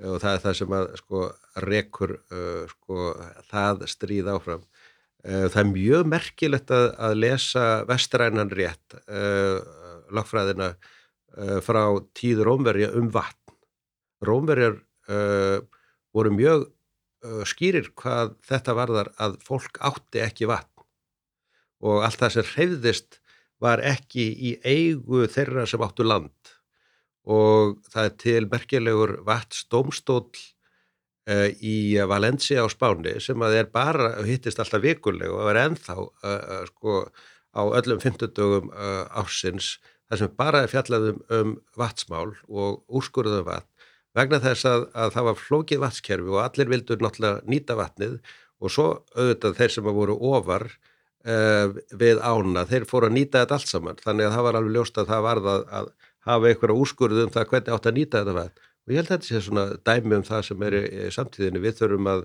og 0.08 0.14
það 0.22 0.34
er 0.34 0.38
það 0.40 0.54
sem 0.56 0.70
að 0.72 0.86
sko 0.96 1.18
rekur 1.60 2.14
uh, 2.32 2.62
sko 2.70 3.08
það 3.50 3.82
stríð 3.92 4.30
áfram. 4.32 4.62
Uh, 5.22 5.46
Það 5.46 5.60
er 5.60 5.70
mjög 5.70 6.08
merkilegt 6.10 6.72
að, 6.74 6.88
að 6.98 7.18
lesa 7.22 7.66
vestrænan 7.86 8.50
rétt 8.50 8.96
uh, 9.06 9.60
lagfræðina 10.12 10.72
uh, 10.74 11.58
frá 11.62 11.82
tíður 12.18 12.50
Rómverja 12.50 12.90
um 12.98 13.10
vatn. 13.12 13.38
Rómverjar 14.22 14.78
voru 16.14 16.30
mjög 16.30 16.68
skýrir 17.50 17.88
hvað 17.98 18.36
þetta 18.46 18.74
varðar 18.78 19.08
að 19.20 19.34
fólk 19.42 19.80
átti 19.82 20.20
ekki 20.22 20.46
vatn 20.46 20.84
og 21.82 22.04
allt 22.06 22.20
það 22.20 22.32
sem 22.36 22.46
hreyfðist 22.52 23.18
var 23.62 23.82
ekki 23.82 24.28
í 24.30 24.52
eigu 24.62 25.26
þeirra 25.26 25.66
sem 25.66 25.82
áttu 25.82 26.06
land 26.06 26.54
og 27.26 27.80
það 27.90 28.08
er 28.08 28.16
til 28.22 28.48
merkilegur 28.50 29.16
vatnsdómstóll 29.26 30.30
uh, 30.30 30.61
í 31.22 31.94
Valencia 32.10 32.64
á 32.64 32.68
Spáni 32.70 33.20
sem 33.22 33.38
að 33.46 33.60
er 33.60 33.68
bara, 33.70 34.16
hittist 34.26 34.58
alltaf 34.58 34.82
vikulega 34.82 35.36
og 35.36 35.50
er 35.52 35.60
ennþá 35.68 35.94
uh, 35.94 36.08
uh, 36.26 36.64
sko 36.66 37.04
á 37.54 37.62
öllum 37.62 38.00
50 38.00 38.32
dögum 38.34 38.72
uh, 38.72 39.04
ársins 39.14 39.76
þar 40.08 40.18
sem 40.18 40.32
bara 40.36 40.62
er 40.64 40.72
fjallað 40.72 41.10
um, 41.12 41.20
um 41.38 41.52
vatnsmál 41.78 42.32
og 42.48 42.82
úrskurðum 42.88 43.46
vatn. 43.46 43.68
Vegna 44.12 44.42
þess 44.42 44.66
að, 44.68 44.88
að 44.92 45.12
það 45.14 45.28
var 45.28 45.38
flókið 45.40 45.82
vatnskerfi 45.84 46.32
og 46.32 46.40
allir 46.42 46.72
vildu 46.72 46.98
náttúrulega 47.00 47.46
nýta 47.48 47.76
vatnið 47.78 48.18
og 48.60 48.72
svo 48.72 48.88
auðvitað 49.14 49.56
þeir 49.60 49.74
sem 49.76 49.86
voru 49.88 50.18
ofar 50.32 50.66
uh, 50.68 51.72
við 52.02 52.20
ána, 52.20 52.66
þeir 52.68 52.88
fóru 52.90 53.08
að 53.08 53.16
nýta 53.16 53.44
þetta 53.44 53.60
allt 53.60 53.70
saman. 53.70 54.02
Þannig 54.02 54.28
að 54.28 54.36
það 54.36 54.46
var 54.48 54.58
alveg 54.60 54.76
ljóst 54.76 55.00
að 55.00 55.14
það 55.14 55.24
varð 55.28 55.48
að, 55.54 55.64
að 55.80 55.88
hafa 56.28 56.50
einhverja 56.50 56.82
úrskurðu 56.82 57.24
um 57.26 57.32
það 57.32 57.48
hvernig 57.54 57.74
átt 57.76 57.88
að 57.88 57.98
nýta 57.98 58.20
þetta 58.20 58.36
vatn 58.42 58.68
og 58.82 58.94
ég 58.94 59.00
held 59.00 59.10
að 59.10 59.14
þetta 59.14 59.28
sé 59.28 59.42
svona 59.46 59.66
dæmi 59.86 60.18
um 60.18 60.24
það 60.26 60.48
sem 60.48 60.64
er 60.68 60.78
samtíðinni. 61.14 61.62
Við 61.62 61.78
þurfum 61.78 62.10
að, 62.12 62.24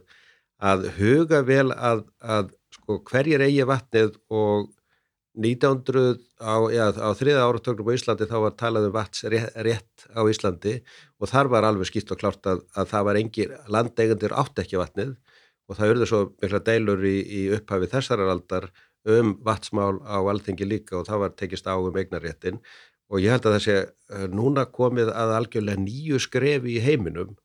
að 0.71 0.87
huga 0.97 1.43
vel 1.45 1.69
að, 1.75 2.03
að 2.21 2.51
sko, 2.73 2.99
hverjir 3.11 3.45
eigi 3.45 3.67
vatnið 3.69 4.17
og 4.33 4.71
1900 5.37 6.17
á, 6.41 6.55
já, 6.73 6.85
á 6.97 7.09
þriða 7.13 7.45
áratögnum 7.45 7.91
á 7.93 7.93
Íslandi 7.93 8.25
þá 8.25 8.37
var 8.41 8.55
talað 8.57 8.87
um 8.89 8.95
vats 8.95 9.23
rétt, 9.29 10.07
á 10.09 10.21
Íslandi 10.25 10.79
og 11.21 11.29
þar 11.29 11.51
var 11.53 11.67
alveg 11.67 11.91
skýrt 11.91 12.13
og 12.15 12.21
klárt 12.21 12.49
að, 12.49 12.63
að 12.73 12.89
það 12.89 13.07
var 13.07 13.19
engin 13.21 13.53
landeigendur 13.69 14.33
átt 14.33 14.63
ekki 14.63 14.81
vatnið 14.81 15.13
og 15.67 15.77
það 15.77 15.93
urður 15.93 16.09
svo 16.09 16.21
mikla 16.41 16.63
deilur 16.65 17.05
í, 17.05 17.17
í 17.21 17.41
upphafi 17.53 17.91
þessarar 17.91 18.33
aldar 18.33 18.69
um 19.07 19.35
vatsmál 19.45 20.01
á 20.03 20.17
alþengi 20.19 20.67
líka 20.67 20.97
og 20.99 21.05
það 21.07 21.21
var 21.23 21.35
tekist 21.37 21.69
á 21.69 21.75
um 21.77 21.95
eignaréttin 21.95 22.57
og 23.07 23.23
ég 23.23 23.33
held 23.33 23.47
að 23.47 23.57
það 23.57 23.65
sé 23.65 23.77
uh, 23.83 24.25
núna 24.31 24.65
komið 24.71 25.11
að 25.13 25.35
algjörlega 25.39 25.83
nýju 25.83 26.21
skrefi 26.23 26.77
í 26.77 26.83
heiminum 26.83 27.35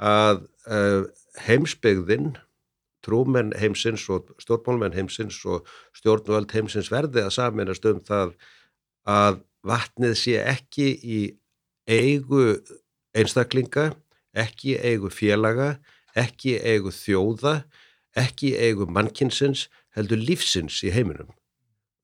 að 0.00 0.46
uh, 0.66 1.04
heimsbyggðin 1.46 2.34
trúmenn 3.04 3.54
heimsins 3.56 4.04
og 4.12 4.28
stjórnmálmenn 4.42 4.96
heimsins 4.96 5.38
og 5.48 5.68
stjórnvöld 5.96 6.52
heimsins 6.52 6.90
verði 6.92 7.24
að 7.24 7.36
saminast 7.36 7.86
um 7.88 8.00
það 8.04 8.34
að 9.08 9.40
vatnið 9.66 10.16
sé 10.20 10.36
ekki 10.44 10.88
í 11.00 11.20
eigu 11.90 12.60
einstaklinga, 13.16 13.90
ekki 14.36 14.74
í 14.74 14.78
eigu 14.92 15.10
félaga, 15.12 15.74
ekki 16.14 16.54
í 16.54 16.60
eigu 16.74 16.92
þjóða, 16.94 17.60
ekki 18.18 18.52
í 18.52 18.68
eigu 18.68 18.86
mannkinsins, 18.90 19.68
heldur 19.96 20.20
lífsins 20.20 20.80
í 20.86 20.92
heiminum. 20.94 21.32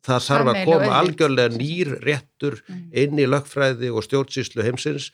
Það 0.06 0.26
þarf 0.28 0.50
að 0.52 0.60
koma 0.68 0.90
algjörlega 1.00 1.56
nýr 1.56 1.96
réttur 2.04 2.60
mm. 2.62 2.82
inn 3.02 3.18
í 3.18 3.26
lögfræði 3.26 3.90
og 3.90 4.06
stjórnsýslu 4.06 4.62
heimsins 4.62 5.10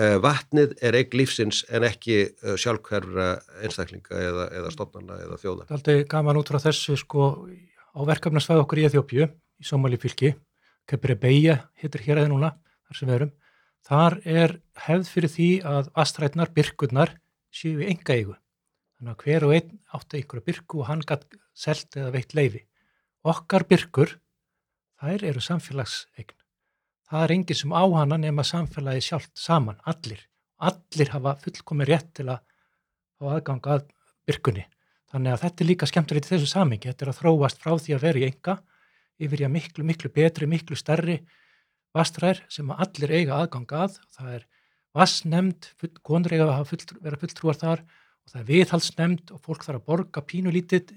Eh, 0.00 0.16
vatnið 0.22 0.76
er 0.86 0.96
eign 0.96 1.16
lífsins 1.18 1.64
en 1.74 1.84
ekki 1.84 2.20
eh, 2.22 2.54
sjálfhverfra 2.60 3.26
einstaklinga 3.66 4.20
eða, 4.22 4.44
eða 4.60 4.70
stofnana 4.72 5.16
eða 5.24 5.38
þjóða. 5.42 5.66
Það 5.66 5.74
er 5.74 5.78
aldrei 5.78 6.04
gaman 6.12 6.38
út 6.40 6.52
frá 6.52 6.60
þessu 6.62 6.94
sko 7.00 7.26
á 7.90 8.00
verkefnarsvæðu 8.08 8.62
okkur 8.64 8.80
í 8.80 8.86
Eþjópju 8.86 9.26
í 9.26 9.66
Somali 9.66 9.98
fylki, 10.00 10.30
Kepri 10.88 11.16
Beija 11.20 11.58
hittir 11.82 12.06
hér 12.06 12.22
eða 12.22 12.30
núna, 12.30 12.52
þar 12.86 13.00
sem 13.00 13.10
við 13.10 13.16
erum. 13.18 13.34
Þar 13.90 14.16
er 14.38 14.56
hefð 14.86 15.10
fyrir 15.10 15.34
því 15.34 15.50
að 15.74 15.92
astrætnar, 16.04 16.54
byrkurnar 16.54 17.14
séu 17.50 17.82
í 17.82 17.90
enga 17.90 18.16
eigu. 18.16 18.38
Þannig 18.96 19.12
að 19.16 19.26
hver 19.26 19.48
og 19.48 19.54
einn 19.58 19.76
átti 19.98 20.20
einhverju 20.20 20.46
byrku 20.48 20.80
og 20.80 20.88
hann 20.92 21.04
gætt 21.04 21.26
selt 21.56 21.98
eða 21.98 22.14
veitt 22.14 22.36
leiði. 22.38 22.64
Okkar 23.26 23.66
byrkur, 23.68 24.16
þær 25.00 25.26
eru 25.32 25.42
samfélagseign 25.44 26.40
það 27.10 27.24
er 27.24 27.34
enginn 27.34 27.58
sem 27.58 27.72
á 27.74 27.82
hana 27.82 28.18
nema 28.20 28.44
samfélagi 28.46 29.02
sjálft 29.08 29.32
saman, 29.38 29.80
allir. 29.90 30.22
Allir 30.60 31.10
hafa 31.14 31.34
fullkomi 31.42 31.86
rétt 31.88 32.12
til 32.18 32.28
að 32.28 32.42
hafa 33.18 33.36
aðgang 33.38 33.68
að 33.74 33.86
byrkunni. 34.28 34.66
Þannig 35.10 35.34
að 35.34 35.44
þetta 35.44 35.64
er 35.64 35.68
líka 35.70 35.88
skemmtilegt 35.90 36.28
í 36.28 36.32
þessu 36.34 36.50
samingi. 36.52 36.90
Þetta 36.90 37.06
er 37.06 37.12
að 37.12 37.20
þróast 37.22 37.62
frá 37.62 37.72
því 37.80 37.96
að 37.96 38.04
vera 38.06 38.20
í 38.20 38.26
enga 38.28 38.56
yfir 39.20 39.42
í 39.42 39.46
að 39.48 39.54
miklu, 39.56 39.86
miklu 39.88 40.10
betri, 40.14 40.46
miklu 40.46 40.78
stærri 40.78 41.18
vastræðir 41.96 42.44
sem 42.52 42.70
að 42.70 42.84
allir 42.84 43.14
eiga 43.16 43.40
aðgang 43.40 43.74
að. 43.80 43.98
Það 44.14 44.36
er 44.36 44.46
vassnemnd, 45.00 45.70
konur 46.06 46.36
eiga 46.36 46.46
að 46.52 46.68
full, 46.70 46.84
vera 47.00 47.18
fulltrúar 47.18 47.58
þar 47.58 47.82
og 47.82 48.30
það 48.30 48.40
er 48.44 48.48
viðhalsnemnd 48.52 49.34
og 49.34 49.42
fólk 49.42 49.66
þarf 49.66 49.80
að 49.80 49.88
borga 49.90 50.22
pínulítið 50.30 50.94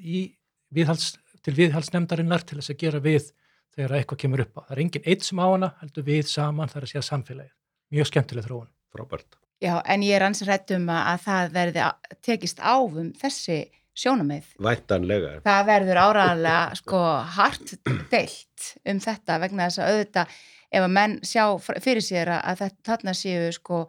viðhals, 0.73 1.15
til 1.43 1.55
viðhalsnemdarinnar 1.57 2.45
til 2.47 2.59
þess 2.59 2.73
að 2.73 2.81
gera 2.85 3.03
við 3.03 3.29
þegar 3.73 3.95
eitthvað 3.99 4.21
kemur 4.23 4.43
upp 4.45 4.59
á. 4.59 4.61
Það 4.67 4.75
er 4.75 4.83
enginn 4.85 5.07
eitt 5.09 5.27
sem 5.27 5.41
á 5.41 5.47
hana, 5.47 5.71
heldur 5.81 6.07
við 6.07 6.25
saman 6.31 6.71
þar 6.71 6.85
að 6.85 6.91
segja 6.93 7.05
samfélagið. 7.09 7.53
Mjög 7.93 8.09
skemmtileg 8.09 8.47
þróun. 8.47 8.69
Frábært. 8.93 9.39
Já, 9.63 9.77
en 9.89 10.03
ég 10.03 10.17
er 10.17 10.25
ansið 10.27 10.49
rættum 10.51 10.89
að 10.91 11.21
það 11.23 11.53
verði 11.55 11.85
tekist 12.25 12.59
áfum 12.59 13.13
þessi 13.17 13.59
sjónamið. 13.97 14.49
Væntanlega. 14.63 15.37
Það 15.45 15.67
verður 15.69 16.01
áraðanlega 16.01 16.79
sko 16.79 17.03
hart 17.37 17.75
deilt 18.13 18.73
um 18.89 18.99
þetta 19.03 19.37
vegna 19.43 19.69
þess 19.69 19.83
að 19.83 19.93
auðvitað 19.93 20.35
ef 20.73 20.81
að 20.81 20.95
menn 20.97 21.15
sjá 21.25 21.45
fyrir 21.83 22.03
sér 22.05 22.33
að 22.39 22.63
þetta 22.63 22.89
þarna 22.89 23.15
séu 23.17 23.49
sko, 23.55 23.83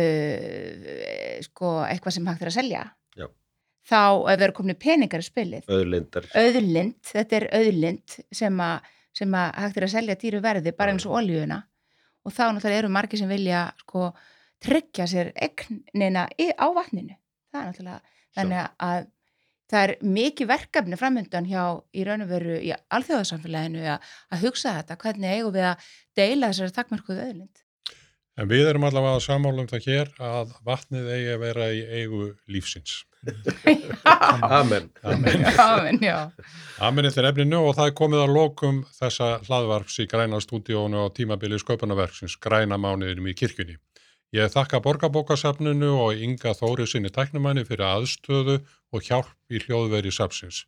uh, 0.00 1.40
sko 1.44 1.72
eitthvað 1.86 2.16
sem 2.16 2.30
hægt 2.30 2.44
er 2.44 2.52
að 2.52 2.58
selja. 2.58 2.84
Þá 3.84 4.00
ef 4.02 4.34
það 4.34 4.44
eru 4.46 4.56
komin 4.56 4.80
peningar 4.80 5.22
í 5.22 5.26
spilið. 5.26 5.70
Öðlindar. 5.72 6.28
Öðlind, 6.40 6.98
þetta 7.10 7.38
er 7.40 7.48
öðlind 7.60 8.18
sem 8.34 8.60
að 8.64 8.92
sem 9.14 9.34
að 9.38 9.50
hægt 9.62 9.76
er 9.78 9.86
að 9.86 9.92
selja 9.92 10.18
dýru 10.18 10.40
verði 10.42 10.72
bara 10.74 10.90
eins 10.94 11.04
og 11.06 11.20
oljuna 11.20 11.60
og 12.24 12.32
þá 12.34 12.44
náttúrulega 12.48 12.80
eru 12.82 12.88
margi 12.90 13.20
sem 13.20 13.30
vilja 13.30 13.68
sko 13.84 14.08
tryggja 14.64 15.06
sér 15.06 15.30
egnina 15.38 16.24
á 16.34 16.66
vatninu. 16.74 17.14
Það 17.52 17.60
er 17.60 17.68
náttúrulega 17.68 18.00
þannig 18.34 18.64
að 18.88 19.06
það 19.70 19.84
er 19.84 19.92
mikið 20.16 20.50
verkefni 20.50 20.98
framöndan 20.98 21.46
hjá 21.48 21.62
í 21.94 22.06
raun 22.06 22.24
og 22.24 22.32
veru 22.32 22.56
í 22.58 22.72
alþjóðarsamfélaginu 22.74 23.84
að, 23.94 24.10
að 24.34 24.48
hugsa 24.48 24.74
þetta, 24.80 24.98
hvernig 25.04 25.36
eigum 25.36 25.54
við 25.54 25.68
að 25.70 25.86
deila 26.18 26.50
þessari 26.50 26.76
takkmörkuðu 26.80 27.28
öðlind 27.28 27.62
En 28.34 28.48
við 28.50 28.66
erum 28.66 28.82
allavega 28.88 29.20
að 29.20 29.26
samálum 29.28 29.68
það 29.70 29.84
hér 29.86 30.08
að 30.26 30.54
vatnið 30.66 31.10
eigi 31.14 31.34
að 31.36 31.42
vera 31.44 31.66
í 31.70 31.82
eigu 32.00 32.24
lífsins 32.50 33.04
Amen. 34.50 34.90
Amen. 35.02 35.46
Amen, 35.58 35.98
já. 36.02 36.30
Amen 36.80 37.08
eftir 37.08 37.26
efninu 37.28 37.62
og 37.68 37.76
það 37.78 37.90
er 37.90 37.96
komið 38.00 38.22
að 38.24 38.34
lokum 38.36 38.82
þessa 38.98 39.30
hlaðvarps 39.46 39.98
í 40.02 40.08
græna 40.10 40.40
stúdíónu 40.42 41.06
og 41.06 41.14
tímabili 41.16 41.58
sköpunarverksins 41.62 42.36
græna 42.42 42.78
mánuðinum 42.80 43.30
í 43.30 43.36
kirkjunni. 43.38 43.78
Ég 44.34 44.50
þakka 44.50 44.80
borgarbókasafninu 44.82 45.92
og 46.02 46.18
Inga 46.18 46.56
Þóri 46.58 46.88
sinni 46.90 47.12
tæknumanni 47.14 47.62
fyrir 47.68 47.86
aðstöðu 47.86 48.56
og 48.90 49.04
hjálp 49.06 49.30
í 49.46 49.60
hljóðveri 49.62 50.10
sapsins. 50.10 50.64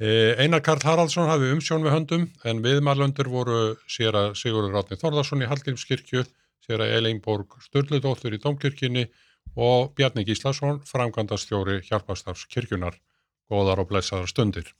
E, 0.00 0.32
Einar 0.40 0.62
Karl 0.64 0.80
Haraldsson 0.80 1.28
hafi 1.28 1.50
umsjón 1.52 1.84
við 1.84 1.92
höndum 1.94 2.24
en 2.48 2.62
viðmælöndur 2.64 3.28
voru 3.28 3.58
sér 3.84 4.16
að 4.16 4.38
Sigurður 4.40 4.78
Ráttni 4.78 4.96
Þorðarsson 4.98 5.44
í 5.44 5.50
Hallgrímskirkju, 5.50 6.24
sér 6.64 6.86
að 6.86 6.96
Eleinborg 6.96 7.58
Sturldóttur 7.66 8.32
í 8.32 8.40
Dómkirkjunni 8.40 9.04
og 9.56 9.94
Bjarni 9.96 10.24
Gíslason, 10.24 10.80
framkvæmdastjóri 10.88 11.82
hjálpastafs 11.88 12.46
kirkjunar. 12.48 12.98
Góðar 13.50 13.84
og 13.84 13.90
blessaðar 13.90 14.30
stundir. 14.30 14.72